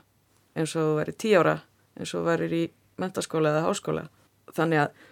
eins 0.54 0.76
og 0.76 0.84
þú 0.84 0.98
verið 1.00 1.18
10 1.24 1.40
ára 1.40 1.56
eins 1.94 2.12
og 2.12 2.20
þú 2.20 2.28
verið 2.28 2.56
í 2.58 2.62
mentaskóla 3.00 3.54
eða 3.54 3.66
háskóla. 3.68 4.06
Þannig 4.54 4.84
að 4.84 5.02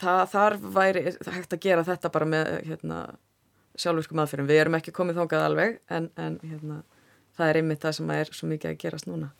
það, 0.00 0.22
þar 0.32 0.56
væri 0.76 1.04
hægt 1.10 1.56
að 1.56 1.62
gera 1.66 1.86
þetta 1.86 2.12
bara 2.14 2.30
með 2.34 2.52
hérna, 2.68 3.00
sjálfurkum 3.80 4.22
aðferðum 4.22 4.50
við 4.50 4.62
erum 4.62 4.78
ekki 4.80 4.96
komið 4.96 5.20
þóngað 5.20 5.46
alveg 5.46 5.78
en, 5.88 6.10
en 6.16 6.40
hérna, 6.42 6.82
það 7.38 7.52
er 7.52 7.60
einmitt 7.60 7.84
það 7.84 7.96
sem 7.98 8.12
er 8.16 8.34
svo 8.34 8.50
mikið 8.50 8.72
að 8.72 8.82
gerast 8.84 9.10
núna 9.10 9.30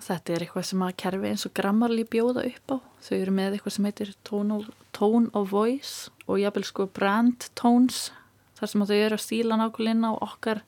Þetta 0.00 0.32
er 0.32 0.44
eitthvað 0.44 0.64
sem 0.64 0.82
að 0.84 0.94
kerfi 1.02 1.28
eins 1.28 1.42
og 1.44 1.52
grammarli 1.56 2.06
bjóða 2.08 2.46
upp 2.48 2.72
á. 2.72 2.76
Þau 3.04 3.16
eru 3.18 3.34
með 3.36 3.56
eitthvað 3.56 3.74
sem 3.74 3.88
heitir 3.88 4.12
tone 4.24 5.28
of 5.36 5.50
voice 5.52 6.08
og 6.24 6.40
jáfnvel 6.40 6.64
sko 6.64 6.86
brand 6.96 7.50
tones 7.58 8.06
þar 8.56 8.72
sem 8.72 8.84
þau 8.88 8.96
eru 8.96 9.18
að 9.18 9.24
stíla 9.24 9.58
nákvæmlega 9.60 10.12
á 10.12 10.12
okkar 10.24 10.62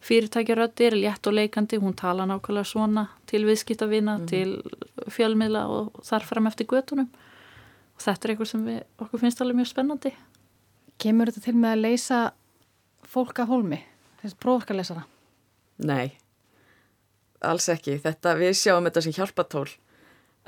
fyrirtækjaröttir, 0.00 0.96
létt 0.96 1.28
og 1.28 1.36
leikandi, 1.36 1.76
hún 1.80 1.96
tala 1.96 2.24
nákvæmlega 2.28 2.68
svona 2.68 3.08
til 3.28 3.44
viðskiptavina, 3.44 4.16
mm 4.16 4.24
-hmm. 4.24 4.28
til 4.28 4.62
fjölmiðla 5.12 5.66
og 5.68 6.00
þar 6.02 6.24
fram 6.24 6.46
eftir 6.46 6.66
götunum. 6.66 7.08
Og 8.00 8.04
þetta 8.06 8.26
er 8.26 8.32
eitthvað 8.32 8.48
sem 8.48 8.62
við, 8.64 8.78
okkur 9.04 9.20
finnst 9.20 9.42
alveg 9.44 9.58
mjög 9.58 9.68
spennandi. 9.68 10.14
Kemur 11.00 11.28
þetta 11.28 11.42
til 11.44 11.56
með 11.60 11.74
að 11.74 11.82
leysa 11.84 12.20
fólk 13.04 13.42
að 13.42 13.52
hólmi, 13.52 13.80
þess 14.22 14.38
prófakkalesara? 14.40 15.04
Nei, 15.84 16.16
alls 17.44 17.68
ekki. 17.72 17.98
Þetta, 18.00 18.32
við 18.40 18.54
sjáum 18.56 18.88
þetta 18.88 19.04
sem 19.04 19.16
hjálpatól 19.18 19.66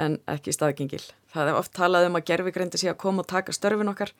en 0.00 0.16
ekki 0.32 0.56
staðgengil. 0.56 1.02
Það 1.32 1.52
er 1.52 1.60
oft 1.60 1.74
talað 1.76 2.08
um 2.08 2.16
að 2.16 2.26
gerfigrendi 2.32 2.80
sé 2.80 2.88
að 2.88 3.00
koma 3.04 3.20
og 3.20 3.28
taka 3.28 3.52
störfin 3.52 3.92
okkar. 3.92 4.14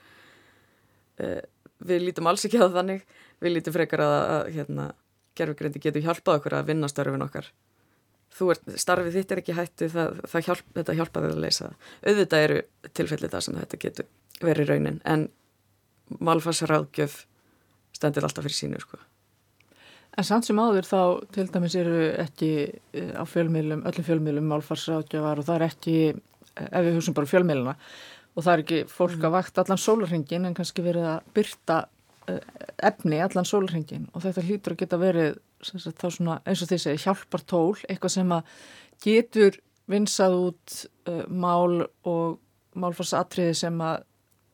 Uh, 1.17 1.41
við 1.81 2.05
lítum 2.05 2.29
alls 2.29 2.45
ekki 2.45 2.61
á 2.61 2.69
þannig 2.69 3.07
við 3.41 3.57
lítum 3.57 3.75
frekar 3.75 4.05
að, 4.05 4.19
að 4.37 4.53
hérna, 4.59 4.89
gerfugreindi 5.39 5.81
getur 5.83 6.05
hjálpað 6.05 6.41
okkur 6.41 6.59
að 6.59 6.69
vinna 6.69 6.91
starfin 6.91 7.25
okkar 7.25 7.49
ert, 8.41 8.73
starfið 8.85 9.19
þitt 9.19 9.33
er 9.33 9.43
ekki 9.43 9.57
hættu 9.57 9.89
það, 9.93 10.21
það 10.33 10.49
hjálp, 10.49 10.67
þetta 10.79 10.97
hjálpaði 10.99 11.31
að 11.31 11.43
leysa 11.45 11.71
auðvitað 12.07 12.47
eru 12.47 12.59
tilfellið 12.93 13.35
það 13.35 13.47
sem 13.47 13.61
þetta 13.61 13.81
getur 13.87 14.11
verið 14.43 14.73
raunin 14.73 15.01
en 15.09 15.29
malfarsraðgjöf 16.21 17.23
stendur 17.97 18.27
alltaf 18.27 18.47
fyrir 18.47 18.59
sínu 18.59 18.81
sko. 18.83 18.99
En 20.13 20.27
samt 20.29 20.45
sem 20.45 20.59
áður 20.61 20.85
þá 20.85 21.03
til 21.33 21.47
dæmis 21.49 21.77
eru 21.81 22.01
ekki 22.21 22.51
eh, 22.69 23.13
á 23.17 23.25
fjölmiðlum, 23.25 23.87
öllum 23.89 24.07
fjölmiðlum 24.09 24.51
malfarsraðgjöfar 24.51 25.41
og 25.41 25.47
það 25.49 25.57
er 25.57 25.65
ekki, 25.71 25.95
eh, 26.13 26.67
ef 26.69 26.85
við 26.85 26.99
hugsun 26.99 27.17
bara 27.17 27.31
fjölmiðluna 27.31 27.77
og 28.33 28.45
það 28.45 28.53
er 28.53 28.63
ekki 28.65 28.83
fólk 28.93 29.25
að 29.25 29.35
vakta 29.37 29.65
allan 29.65 29.81
sólurhengin 29.81 30.49
en 30.49 30.57
kannski 30.57 30.85
verið 30.85 31.09
að 31.11 31.33
byrta 31.37 31.79
uh, 32.31 32.39
efni 32.89 33.21
allan 33.21 33.49
sólurhengin 33.49 34.07
og 34.13 34.25
þetta 34.25 34.45
hlýtur 34.47 34.75
að 34.75 34.83
geta 34.83 35.01
verið 35.01 35.35
sagt, 35.67 36.07
svona, 36.17 36.39
eins 36.47 36.63
og 36.65 36.71
því 36.71 36.79
segi 36.83 37.03
hjálpar 37.07 37.45
tól, 37.49 37.75
eitthvað 37.89 38.17
sem 38.17 38.35
að 38.35 38.55
getur 39.03 39.59
vinsað 39.91 40.39
út 40.39 40.79
uh, 41.11 41.25
mál 41.29 41.85
og 42.09 42.39
málfarsatriði 42.79 43.57
sem, 43.59 43.83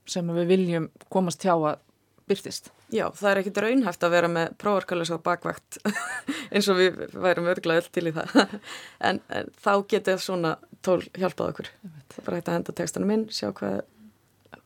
sem 0.09 0.33
að 0.33 0.40
við 0.42 0.51
viljum 0.55 0.88
komast 1.12 1.44
hjá 1.44 1.55
að 1.55 1.85
byrtist. 2.29 2.73
Já, 2.92 3.05
það 3.12 3.31
er 3.31 3.40
ekkit 3.42 3.61
raunhæft 3.62 4.05
að 4.05 4.14
vera 4.14 4.29
með 4.33 4.55
prófarkallis 4.61 5.12
á 5.12 5.21
bakvægt 5.21 5.79
eins 6.55 6.68
og 6.73 6.79
við 6.81 7.03
værum 7.12 7.49
örglega 7.53 7.83
öll 7.83 7.90
til 7.92 8.09
í 8.09 8.14
það 8.16 8.35
en, 9.09 9.21
en 9.29 9.51
þá 9.61 9.73
getur 9.92 10.23
svona 10.25 10.55
tól 10.85 11.03
hjálpað 11.12 11.53
okkur 11.53 11.71
það 12.09 12.21
er 12.23 12.27
bara 12.27 12.40
hægt 12.40 12.49
að 12.49 12.59
henda 12.59 12.77
textanum 12.81 13.12
inn, 13.14 13.27
sjá 13.33 13.51
hvað 13.53 13.83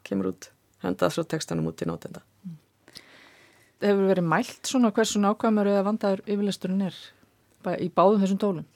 kemur 0.06 0.32
út, 0.32 0.50
henda 0.82 1.10
svo 1.12 1.24
textanum 1.28 1.68
út 1.70 1.82
í 1.82 1.88
nótenda. 1.88 2.22
Hefur 3.82 4.06
verið 4.12 4.28
mælt 4.30 4.68
svona 4.68 4.92
hversu 4.94 5.20
nákvæmur 5.22 5.70
eða 5.72 5.86
vandaður 5.88 6.22
yfirleisturinn 6.26 6.86
er 6.86 6.98
í 7.82 7.88
báðum 7.90 8.22
þessum 8.22 8.40
tólum? 8.42 8.68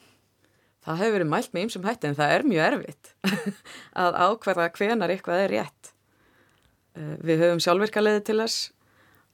Það 0.87 1.01
hefur 1.01 1.15
verið 1.17 1.31
mælt 1.31 1.53
með 1.53 1.65
ymsum 1.65 1.87
hætti 1.87 2.09
en 2.09 2.17
það 2.17 2.33
er 2.33 2.45
mjög 2.47 2.65
erfitt 2.71 3.13
að 4.03 4.19
ákverða 4.23 4.67
hvenar 4.77 5.13
eitthvað 5.13 5.43
er 5.45 5.53
rétt 5.55 5.89
eh, 6.95 7.15
Við 7.27 7.43
höfum 7.43 7.63
sjálfvirkaliði 7.63 8.23
til 8.27 8.37
þess 8.41 8.69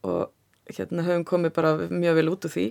og 0.09 0.71
hérna 0.71 1.05
höfum 1.07 1.25
komið 1.27 1.55
bara 1.57 1.73
mjög 1.89 2.19
vel 2.19 2.29
út 2.33 2.47
úr 2.47 2.53
því 2.53 2.67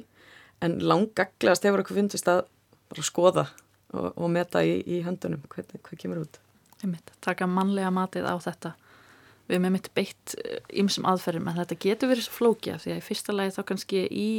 en 0.62 0.78
langgaglegast 0.92 1.66
hefur 1.66 1.82
okkur 1.82 1.98
fundist 1.98 2.30
að 2.30 2.44
bara 2.92 3.06
skoða 3.06 3.46
og, 3.92 4.08
og 4.16 4.30
meta 4.32 4.62
í, 4.64 4.78
í 4.86 5.02
höndunum 5.06 5.42
hvað, 5.50 5.76
hvað 5.82 6.00
kemur 6.00 6.22
út. 6.24 6.38
Einmitt, 6.82 7.12
taka 7.22 7.46
mannlega 7.50 7.90
matið 7.94 8.26
á 8.26 8.34
þetta. 8.42 8.74
Við 9.52 9.58
hefum 9.58 9.66
einmitt 9.68 9.90
beitt 9.92 10.34
ymsum 10.80 11.04
eh, 11.04 11.12
aðferðum 11.12 11.50
en 11.50 11.58
þetta 11.60 11.76
getur 11.84 12.08
verið 12.08 12.24
svo 12.24 12.36
flókja 12.38 12.78
því 12.80 12.94
að 12.94 13.00
í 13.02 13.04
fyrsta 13.04 13.34
lagi 13.36 13.52
þá 13.52 13.58
kannski 13.68 14.04
í 14.08 14.30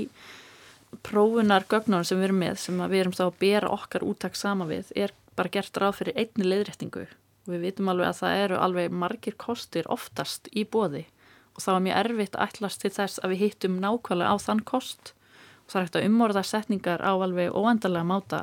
prófunar 1.05 1.67
gögnunum 1.69 2.07
sem 2.07 2.17
við 2.17 2.31
erum 2.31 2.39
með 2.41 2.57
sem 2.63 2.81
við 2.81 2.99
erum 2.99 3.13
þá 3.13 3.21
að 3.27 3.37
bera 3.43 3.69
okkar 3.75 4.05
úttak 4.09 4.39
sama 4.39 4.65
við 4.69 4.89
er 4.97 5.13
bara 5.37 5.53
gert 5.53 5.77
ráð 5.77 5.99
fyrir 5.99 6.17
einni 6.17 6.49
leiðréttingu. 6.49 7.05
Og 7.45 7.53
við 7.53 7.65
vitum 7.67 7.91
alveg 7.93 8.09
að 8.09 8.19
það 8.23 8.41
eru 8.47 8.59
alveg 8.65 8.97
margir 9.03 9.37
kostir 9.37 9.89
oftast 9.93 10.49
í 10.49 10.65
bóði 10.65 11.05
og 11.53 11.61
það 11.61 11.75
var 11.75 11.83
mjög 11.85 11.99
erfitt 12.01 12.35
að 12.37 12.47
ætlast 12.49 12.81
til 12.81 12.93
þess 12.95 13.21
að 13.21 13.35
við 13.35 13.43
hittum 13.43 13.75
nákvæmlega 13.83 14.33
á 14.33 14.35
þann 14.41 14.63
kost. 14.65 15.13
Og 15.63 15.69
það 15.69 15.79
er 15.79 15.85
hægt 15.85 15.97
að 15.99 16.07
umorða 16.09 16.43
setningar 16.49 17.05
á 17.05 17.13
alveg 17.13 17.53
óendarlega 17.53 18.09
máta 18.09 18.39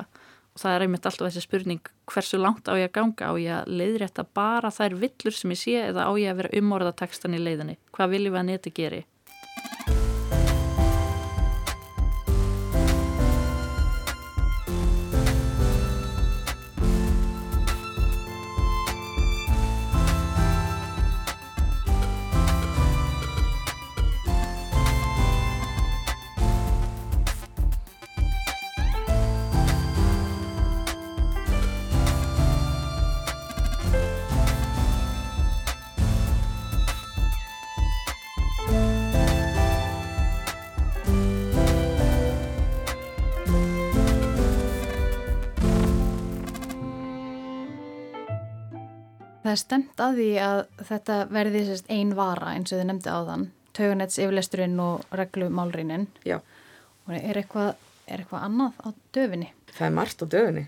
það 0.59 0.75
er 0.75 0.85
einmitt 0.85 1.07
alltaf 1.07 1.29
þessi 1.29 1.45
spurning 1.45 1.93
hversu 2.11 2.39
langt 2.41 2.67
á 2.67 2.75
ég 2.75 2.89
að 2.89 2.95
ganga? 2.97 3.31
Á 3.31 3.33
ég 3.39 3.53
að 3.61 3.71
leiðrétta 3.79 4.25
bara 4.35 4.73
þær 4.73 4.97
villur 5.03 5.37
sem 5.37 5.55
ég 5.55 5.61
sé 5.61 5.77
eða 5.85 6.09
á 6.09 6.11
ég 6.19 6.33
að 6.33 6.41
vera 6.41 6.55
umorða 6.59 6.95
tekstan 7.03 7.37
í 7.37 7.41
leiðinni? 7.41 7.79
Hvað 7.95 8.17
viljum 8.17 8.35
við 8.35 8.43
að 8.43 8.49
neti 8.51 8.75
geri 8.75 9.05
Það 49.41 49.51
er 49.51 49.59
stemt 49.61 50.01
að 50.03 50.19
því 50.19 50.27
að 50.45 50.59
þetta 50.85 51.15
verði 51.33 51.61
einn 51.89 52.11
vara 52.17 52.53
eins 52.53 52.69
og 52.69 52.77
þið 52.77 52.87
nefndi 52.91 53.09
á 53.09 53.19
þann, 53.25 53.45
tauganets 53.73 54.19
yfirlesturinn 54.21 54.75
og 54.83 55.15
reglumálrinin. 55.17 56.05
Já. 56.27 56.37
Og 57.07 57.15
er 57.17 57.39
eitthvað, 57.41 57.71
er 58.05 58.21
eitthvað 58.21 58.45
annað 58.45 58.77
á 58.85 58.87
döfinni? 59.17 59.49
Það 59.71 59.87
er 59.87 59.95
margt 59.97 60.21
á 60.21 60.25
döfinni. 60.35 60.65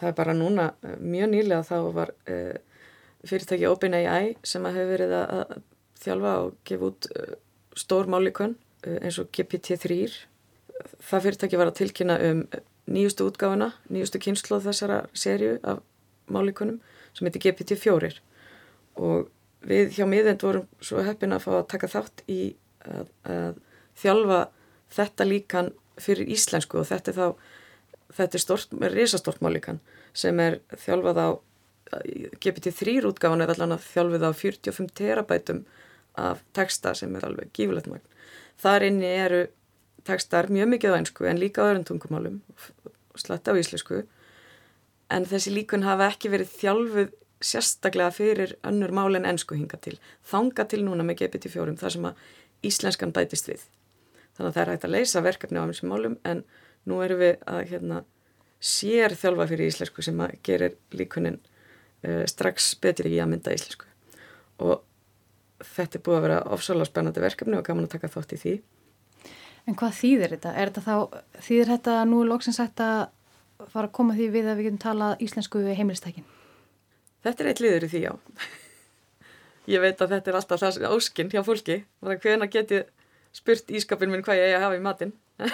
Það 0.00 0.08
er 0.10 0.16
bara 0.18 0.34
núna 0.34 0.66
eh, 0.82 0.96
mjög 0.98 1.30
nýlega 1.30 1.62
þá 1.68 1.76
var 1.94 2.10
uh, 2.26 2.56
fyrirtæki 3.22 3.68
OpenAI 3.70 4.34
sem 4.42 4.66
að 4.66 4.80
hefur 4.80 4.92
verið 4.96 5.14
að 5.20 5.54
þjálfa 6.02 6.34
og 6.42 6.56
gefa 6.66 6.88
út 6.90 7.08
uh, 7.12 7.36
stór 7.78 8.10
málikon 8.10 8.56
uh, 8.58 8.98
eins 8.98 9.20
og 9.22 9.30
GPT-3. 9.30 10.00
Það 11.06 11.28
fyrirtæki 11.28 11.60
var 11.60 11.70
að 11.70 11.78
tilkynna 11.84 12.18
um 12.32 12.42
nýjustu 12.90 13.28
útgáfuna, 13.30 13.70
nýjustu 13.94 14.18
kynsloð 14.24 14.66
þessara 14.66 15.04
sériu 15.14 15.60
af 15.62 15.84
málikonum 16.26 16.80
sem 17.12 17.28
heitir 17.28 17.44
GPT-4 17.44 18.12
og 19.02 19.30
við 19.66 19.94
hjá 19.96 20.06
miðend 20.08 20.42
vorum 20.42 20.66
svo 20.82 21.02
heppin 21.06 21.34
að 21.34 21.44
fá 21.46 21.52
að 21.58 21.68
taka 21.72 21.90
þátt 21.92 22.24
í 22.32 22.40
að, 22.82 23.08
að 23.28 23.60
þjálfa 24.02 24.40
þetta 24.92 25.28
líkan 25.28 25.70
fyrir 26.02 26.30
íslensku. 26.34 26.80
Og 26.80 26.88
þetta 26.88 27.12
er 27.12 27.18
þá 27.18 27.26
þetta 28.12 28.38
er 28.38 28.42
stort, 28.42 28.74
risastort 28.92 29.42
málíkan 29.44 29.80
sem 30.16 30.38
er 30.42 30.58
þjálfað 30.84 31.20
á 31.22 31.28
GPT-3 32.42 33.00
útgáðan 33.08 33.44
er 33.44 33.52
allan 33.52 33.74
að 33.76 33.86
þjálfið 33.90 34.26
á 34.28 34.30
45 34.36 34.92
terabætum 34.96 35.64
af 36.20 36.40
texta 36.56 36.94
sem 36.96 37.12
er 37.16 37.26
alveg 37.26 37.52
gífulegt 37.56 37.88
magn. 37.88 38.04
Þar 38.60 38.88
inni 38.88 39.08
eru 39.08 39.42
tekstar 40.06 40.48
mjög 40.52 40.72
mikið 40.74 40.96
á 40.96 40.98
einsku 40.98 41.28
en 41.28 41.40
líka 41.40 41.64
á 41.64 41.72
og 41.72 43.20
sletta 43.20 43.52
á 43.52 43.60
íslensku 43.60 44.02
en 45.12 45.26
þessi 45.28 45.52
líkun 45.52 45.86
hafa 45.86 46.08
ekki 46.12 46.30
verið 46.32 46.54
þjálfuð 46.60 47.12
sérstaklega 47.42 48.14
fyrir 48.14 48.56
önnur 48.66 48.92
mál 48.94 49.18
en 49.18 49.26
ennsku 49.28 49.56
hinga 49.58 49.78
til. 49.82 49.96
Þanga 50.26 50.66
til 50.70 50.82
núna 50.86 51.06
með 51.06 51.22
GPT-4 51.22 51.76
þar 51.80 51.94
sem 51.96 52.08
að 52.08 52.26
íslenskan 52.66 53.14
bætist 53.14 53.50
við. 53.50 53.64
Þannig 54.36 54.48
að 54.48 54.54
það 54.54 54.62
er 54.62 54.72
hægt 54.72 54.86
að 54.86 54.94
leysa 54.94 55.24
verkefni 55.24 55.62
á 55.62 55.68
þessum 55.68 55.92
málum 55.92 56.18
en 56.28 56.44
nú 56.88 57.00
erum 57.04 57.20
við 57.20 57.42
að 57.50 57.64
hérna, 57.72 58.02
sér 58.62 59.16
þjálfa 59.18 59.48
fyrir 59.50 59.72
íslensku 59.72 60.04
sem 60.06 60.20
að 60.22 60.36
gerir 60.46 60.76
líkunin 60.94 61.40
uh, 61.42 62.22
strax 62.30 62.72
betur 62.82 63.10
í 63.10 63.18
að 63.20 63.32
mynda 63.34 63.54
íslensku. 63.56 63.88
Og 64.62 64.84
þetta 65.62 65.98
er 65.98 66.04
búið 66.06 66.18
að 66.18 66.26
vera 66.28 66.38
ofsalega 66.54 66.90
spennandi 66.90 67.24
verkefni 67.24 67.58
og 67.58 67.66
gaman 67.66 67.88
að 67.88 67.96
taka 67.96 68.12
þátt 68.12 68.36
í 68.36 68.40
því. 68.44 68.54
En 69.68 69.78
hvað 69.78 69.98
þýðir 69.98 70.32
þetta? 70.36 70.54
Er 70.58 70.70
þetta 70.70 70.84
þá, 70.86 71.20
þýðir 71.46 71.72
þetta 71.76 71.98
nú 72.10 72.22
lóksins 72.26 72.58
að 72.62 72.72
fara 73.70 73.88
að 73.88 73.94
koma 73.98 74.16
því 74.18 74.28
við 74.34 74.48
að 74.50 74.58
við 74.58 74.68
getum 74.68 74.82
talað 74.82 75.22
íslensku 75.26 75.62
við 75.62 75.78
heimilistækin? 75.78 76.26
Þetta 77.22 77.44
er 77.44 77.50
eitt 77.52 77.62
liður 77.62 77.86
í 77.86 77.90
því, 77.92 78.02
já. 78.08 78.12
Ég 79.72 79.82
veit 79.84 80.00
að 80.02 80.16
þetta 80.16 80.32
er 80.32 80.38
alltaf 80.40 80.62
það 80.62 80.88
áskinn 80.90 81.30
hjá 81.30 81.42
fólki. 81.46 81.76
Hvena 82.02 82.48
get 82.50 82.74
ég 82.74 82.88
spurt 83.32 83.70
ískapin 83.70 84.10
minn 84.10 84.24
hvað 84.26 84.42
ég 84.42 84.58
hafa 84.58 84.78
í 84.78 84.82
matin? 84.82 85.14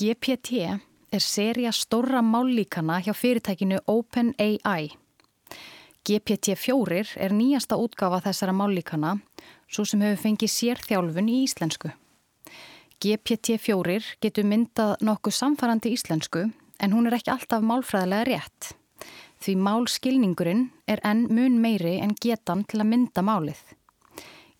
GPT 0.00 0.64
er 1.12 1.20
seria 1.20 1.72
stóra 1.76 2.22
mállíkana 2.24 3.02
hjá 3.04 3.12
fyrirtækinu 3.12 3.82
OpenAI. 3.90 4.94
GPT-4 6.08 7.18
er 7.20 7.34
nýjasta 7.36 7.76
útgafa 7.76 8.22
þessara 8.24 8.54
mállíkana 8.56 9.18
svo 9.68 9.84
sem 9.84 10.00
hefur 10.00 10.22
fengið 10.22 10.54
sérþjálfun 10.54 11.28
í 11.28 11.42
íslensku. 11.44 11.90
GPT-4 13.00 13.94
getur 14.20 14.44
myndað 14.44 14.98
nokkuð 15.00 15.32
samfarrandi 15.32 15.94
íslensku 15.96 16.42
en 16.84 16.92
hún 16.92 17.08
er 17.08 17.14
ekki 17.16 17.30
alltaf 17.32 17.62
málfræðilega 17.64 18.26
rétt. 18.28 18.72
Því 19.40 19.54
málskilningurinn 19.64 20.66
er 20.84 21.00
enn 21.08 21.22
mun 21.32 21.54
meiri 21.62 21.94
en 22.04 22.12
getan 22.12 22.66
til 22.68 22.82
að 22.82 22.90
mynda 22.90 23.22
málið. 23.24 23.62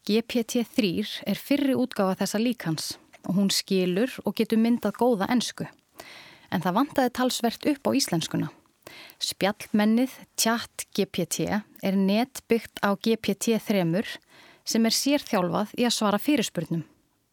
GPT-3 0.08 1.20
er 1.28 1.36
fyrri 1.36 1.74
útgáfa 1.76 2.16
þessa 2.22 2.40
líkans 2.40 2.94
og 3.28 3.36
hún 3.36 3.50
skilur 3.52 4.14
og 4.24 4.38
getur 4.38 4.62
myndað 4.62 4.96
góða 5.02 5.28
ensku. 5.34 5.66
En 6.48 6.64
það 6.64 6.78
vantaði 6.78 7.12
talsvert 7.18 7.68
upp 7.68 7.90
á 7.92 7.96
íslenskuna. 8.00 8.48
Spjallmennið 9.20 10.14
Chat 10.40 10.86
GPT 10.96 11.44
er 11.52 12.00
net 12.00 12.40
byggt 12.48 12.80
á 12.80 12.96
GPT-3 12.96 14.16
sem 14.64 14.88
er 14.88 14.96
sérþjálfað 14.96 15.76
í 15.76 15.84
að 15.84 15.94
svara 15.98 16.22
fyrirspurnum. 16.22 16.86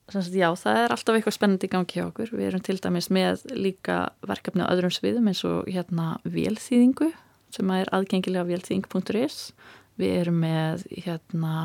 Já, 0.07 0.47
það 0.55 0.77
er 0.81 0.93
alltaf 0.95 1.17
eitthvað 1.17 1.35
spennandi 1.35 1.67
í 1.67 1.71
gangi 1.71 1.97
hjá 1.97 2.05
okkur. 2.05 2.29
Við 2.31 2.47
erum 2.47 2.63
til 2.63 2.77
dæmis 2.79 3.09
með 3.11 3.41
líka 3.51 3.97
verkefni 4.23 4.63
á 4.63 4.71
öðrum 4.71 4.93
sviðum 4.95 5.27
eins 5.27 5.43
og 5.47 5.67
hérna 5.67 6.13
vélþýðingu 6.23 7.09
sem 7.51 7.73
er 7.75 7.91
aðgengilega 7.95 8.47
vélþýðing.is. 8.47 9.39
Við 9.99 10.13
erum 10.21 10.39
með 10.45 10.85
hérna 10.93 11.57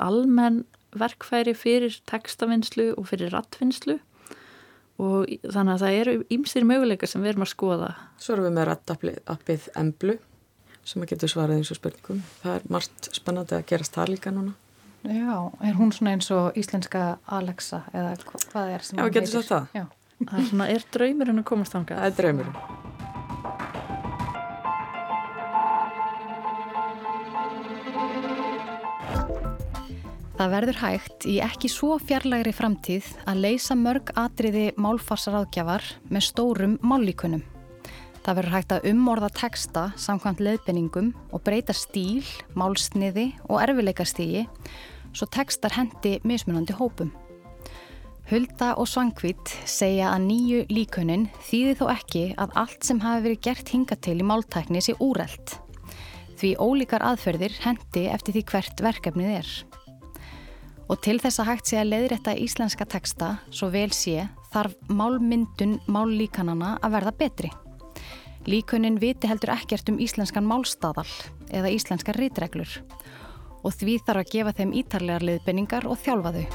almenn 0.00 0.62
verkfæri 0.96 1.52
fyrir 1.56 1.98
textavinnslu 2.08 2.92
og 2.96 3.10
fyrir 3.10 3.32
rattvinnslu 3.32 3.98
og 5.02 5.28
þannig 5.44 5.74
að 5.74 5.84
það 5.84 6.00
eru 6.00 6.16
ímsir 6.32 6.66
möguleika 6.68 7.08
sem 7.08 7.22
við 7.24 7.34
erum 7.34 7.46
að 7.46 7.52
skoða. 7.54 7.92
Svo 8.20 8.36
erum 8.36 8.48
við 8.48 8.56
með 8.56 8.68
rattappið 8.70 9.70
Emblu 9.76 10.18
sem 10.84 11.04
að 11.04 11.12
getur 11.12 11.32
svarað 11.32 11.60
eins 11.60 11.72
og 11.72 11.78
spurningum. 11.78 12.24
Það 12.42 12.56
er 12.56 12.68
margt 12.72 13.08
spennandi 13.14 13.58
að 13.58 13.66
gerast 13.70 13.96
það 13.96 14.14
líka 14.16 14.34
núna. 14.34 14.56
Já, 15.02 15.50
er 15.66 15.74
hún 15.74 15.90
svona 15.90 16.12
eins 16.14 16.28
og 16.30 16.54
íslenska 16.54 17.16
Alexa 17.26 17.80
eða 17.90 18.12
hvað 18.22 18.68
er 18.70 18.84
sem 18.86 18.98
Já, 18.98 19.02
hún 19.02 19.08
heitir? 19.08 19.22
Já, 19.22 19.26
getur 19.26 19.42
það 19.42 19.48
það. 19.50 19.64
Já, 19.74 19.84
það 20.22 20.36
er 20.38 20.46
svona, 20.52 20.68
er 20.70 20.84
draumurinn 20.94 21.42
að 21.42 21.48
komast 21.50 21.74
þangað? 21.74 21.98
Það 21.98 22.06
er 22.06 22.16
draumurinn. 22.20 22.56
Það 30.38 30.54
verður 30.56 30.78
hægt 30.82 31.26
í 31.30 31.36
ekki 31.44 31.68
svo 31.70 31.98
fjarlægri 32.02 32.54
framtíð 32.54 33.10
að 33.30 33.42
leysa 33.44 33.74
mörg 33.78 34.14
atriði 34.18 34.70
málfarsaráðgjafar 34.78 35.84
með 36.10 36.28
stórum 36.30 36.78
mállíkunum. 36.82 37.42
Það 38.22 38.36
verður 38.38 38.54
hægt 38.54 38.72
að 38.76 38.84
umorða 38.92 39.28
texta 39.34 39.82
samkvæmt 39.98 40.42
leðbenningum 40.46 41.10
og 41.34 41.42
breyta 41.42 41.74
stíl, 41.74 42.22
málsniði 42.54 43.32
og 43.48 43.58
erfileikastígi 43.64 44.46
svo 45.12 45.26
tekstar 45.26 45.74
hendi 45.74 46.20
mismunandi 46.26 46.76
hópum. 46.78 47.10
Hulda 48.30 48.70
og 48.78 48.86
Svangvít 48.88 49.50
segja 49.68 50.12
að 50.14 50.28
nýju 50.28 50.60
líkunin 50.70 51.26
þýði 51.48 51.74
þó 51.80 51.84
ekki 51.92 52.22
að 52.40 52.54
allt 52.62 52.86
sem 52.86 53.02
hafi 53.02 53.24
verið 53.26 53.42
gert 53.48 53.72
hinga 53.74 53.98
til 53.98 54.14
í 54.22 54.28
máltækni 54.28 54.80
sé 54.84 54.94
úrelt. 55.02 55.58
Því 56.38 56.54
ólíkar 56.62 57.04
aðferðir 57.04 57.58
hendi 57.64 58.06
eftir 58.08 58.38
því 58.38 58.44
hvert 58.52 58.84
verkefnið 58.86 59.34
er. 59.40 59.50
Og 60.88 61.02
til 61.02 61.18
þess 61.22 61.42
að 61.42 61.50
hægt 61.50 61.68
sé 61.72 61.82
að 61.82 61.90
leiðrætta 61.90 62.38
íslenska 62.38 62.86
teksta 62.86 63.34
svo 63.50 63.68
vel 63.74 63.90
sé 63.96 64.28
þarf 64.54 64.78
málmyndun 64.88 65.80
mállíkanana 65.90 66.76
að 66.80 66.96
verða 66.96 67.14
betri. 67.18 67.52
Líkunin 68.42 68.98
viti 68.98 69.28
heldur 69.30 69.52
ekkert 69.54 69.92
um 69.92 70.00
íslenskan 70.02 70.42
málstadal 70.42 71.06
eða 71.54 71.70
íslenskar 71.70 72.18
rítreglur 72.18 72.80
og 73.62 73.70
því 73.78 74.00
þarf 74.02 74.24
að 74.24 74.32
gefa 74.32 74.54
þeim 74.58 74.72
ítarlegar 74.80 75.22
liðbenningar 75.28 75.86
og 75.86 76.00
þjálfa 76.02 76.32
þau. 76.34 76.46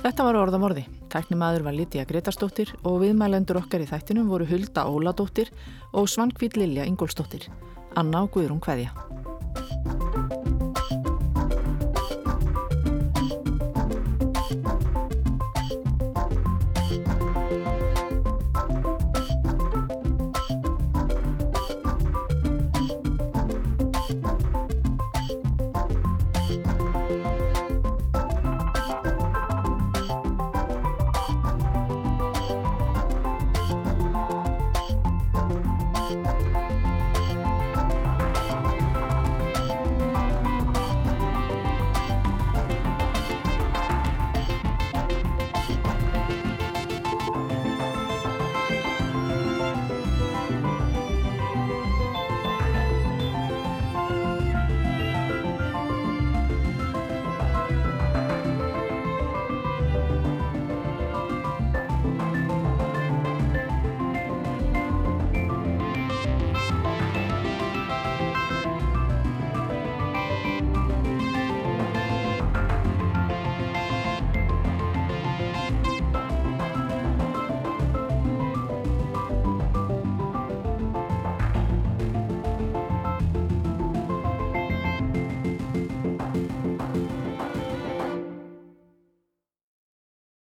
Þetta 0.00 0.24
var 0.26 0.38
orðamorði. 0.40 0.86
Tæknimaður 1.10 1.66
var 1.66 1.74
Lítiða 1.74 2.06
Gretarsdóttir 2.06 2.70
og 2.86 3.00
viðmælendur 3.02 3.58
okkar 3.60 3.82
í 3.82 3.90
þættinum 3.90 4.30
voru 4.30 4.46
Hulda 4.46 4.86
Óladóttir 4.86 5.50
og 5.90 6.06
Svankvít 6.08 6.56
Lilja 6.60 6.86
Ingólsdóttir. 6.86 7.50
Anna 7.98 8.22
og 8.24 8.36
Guðrún 8.36 8.62
Kveðja. 8.62 8.94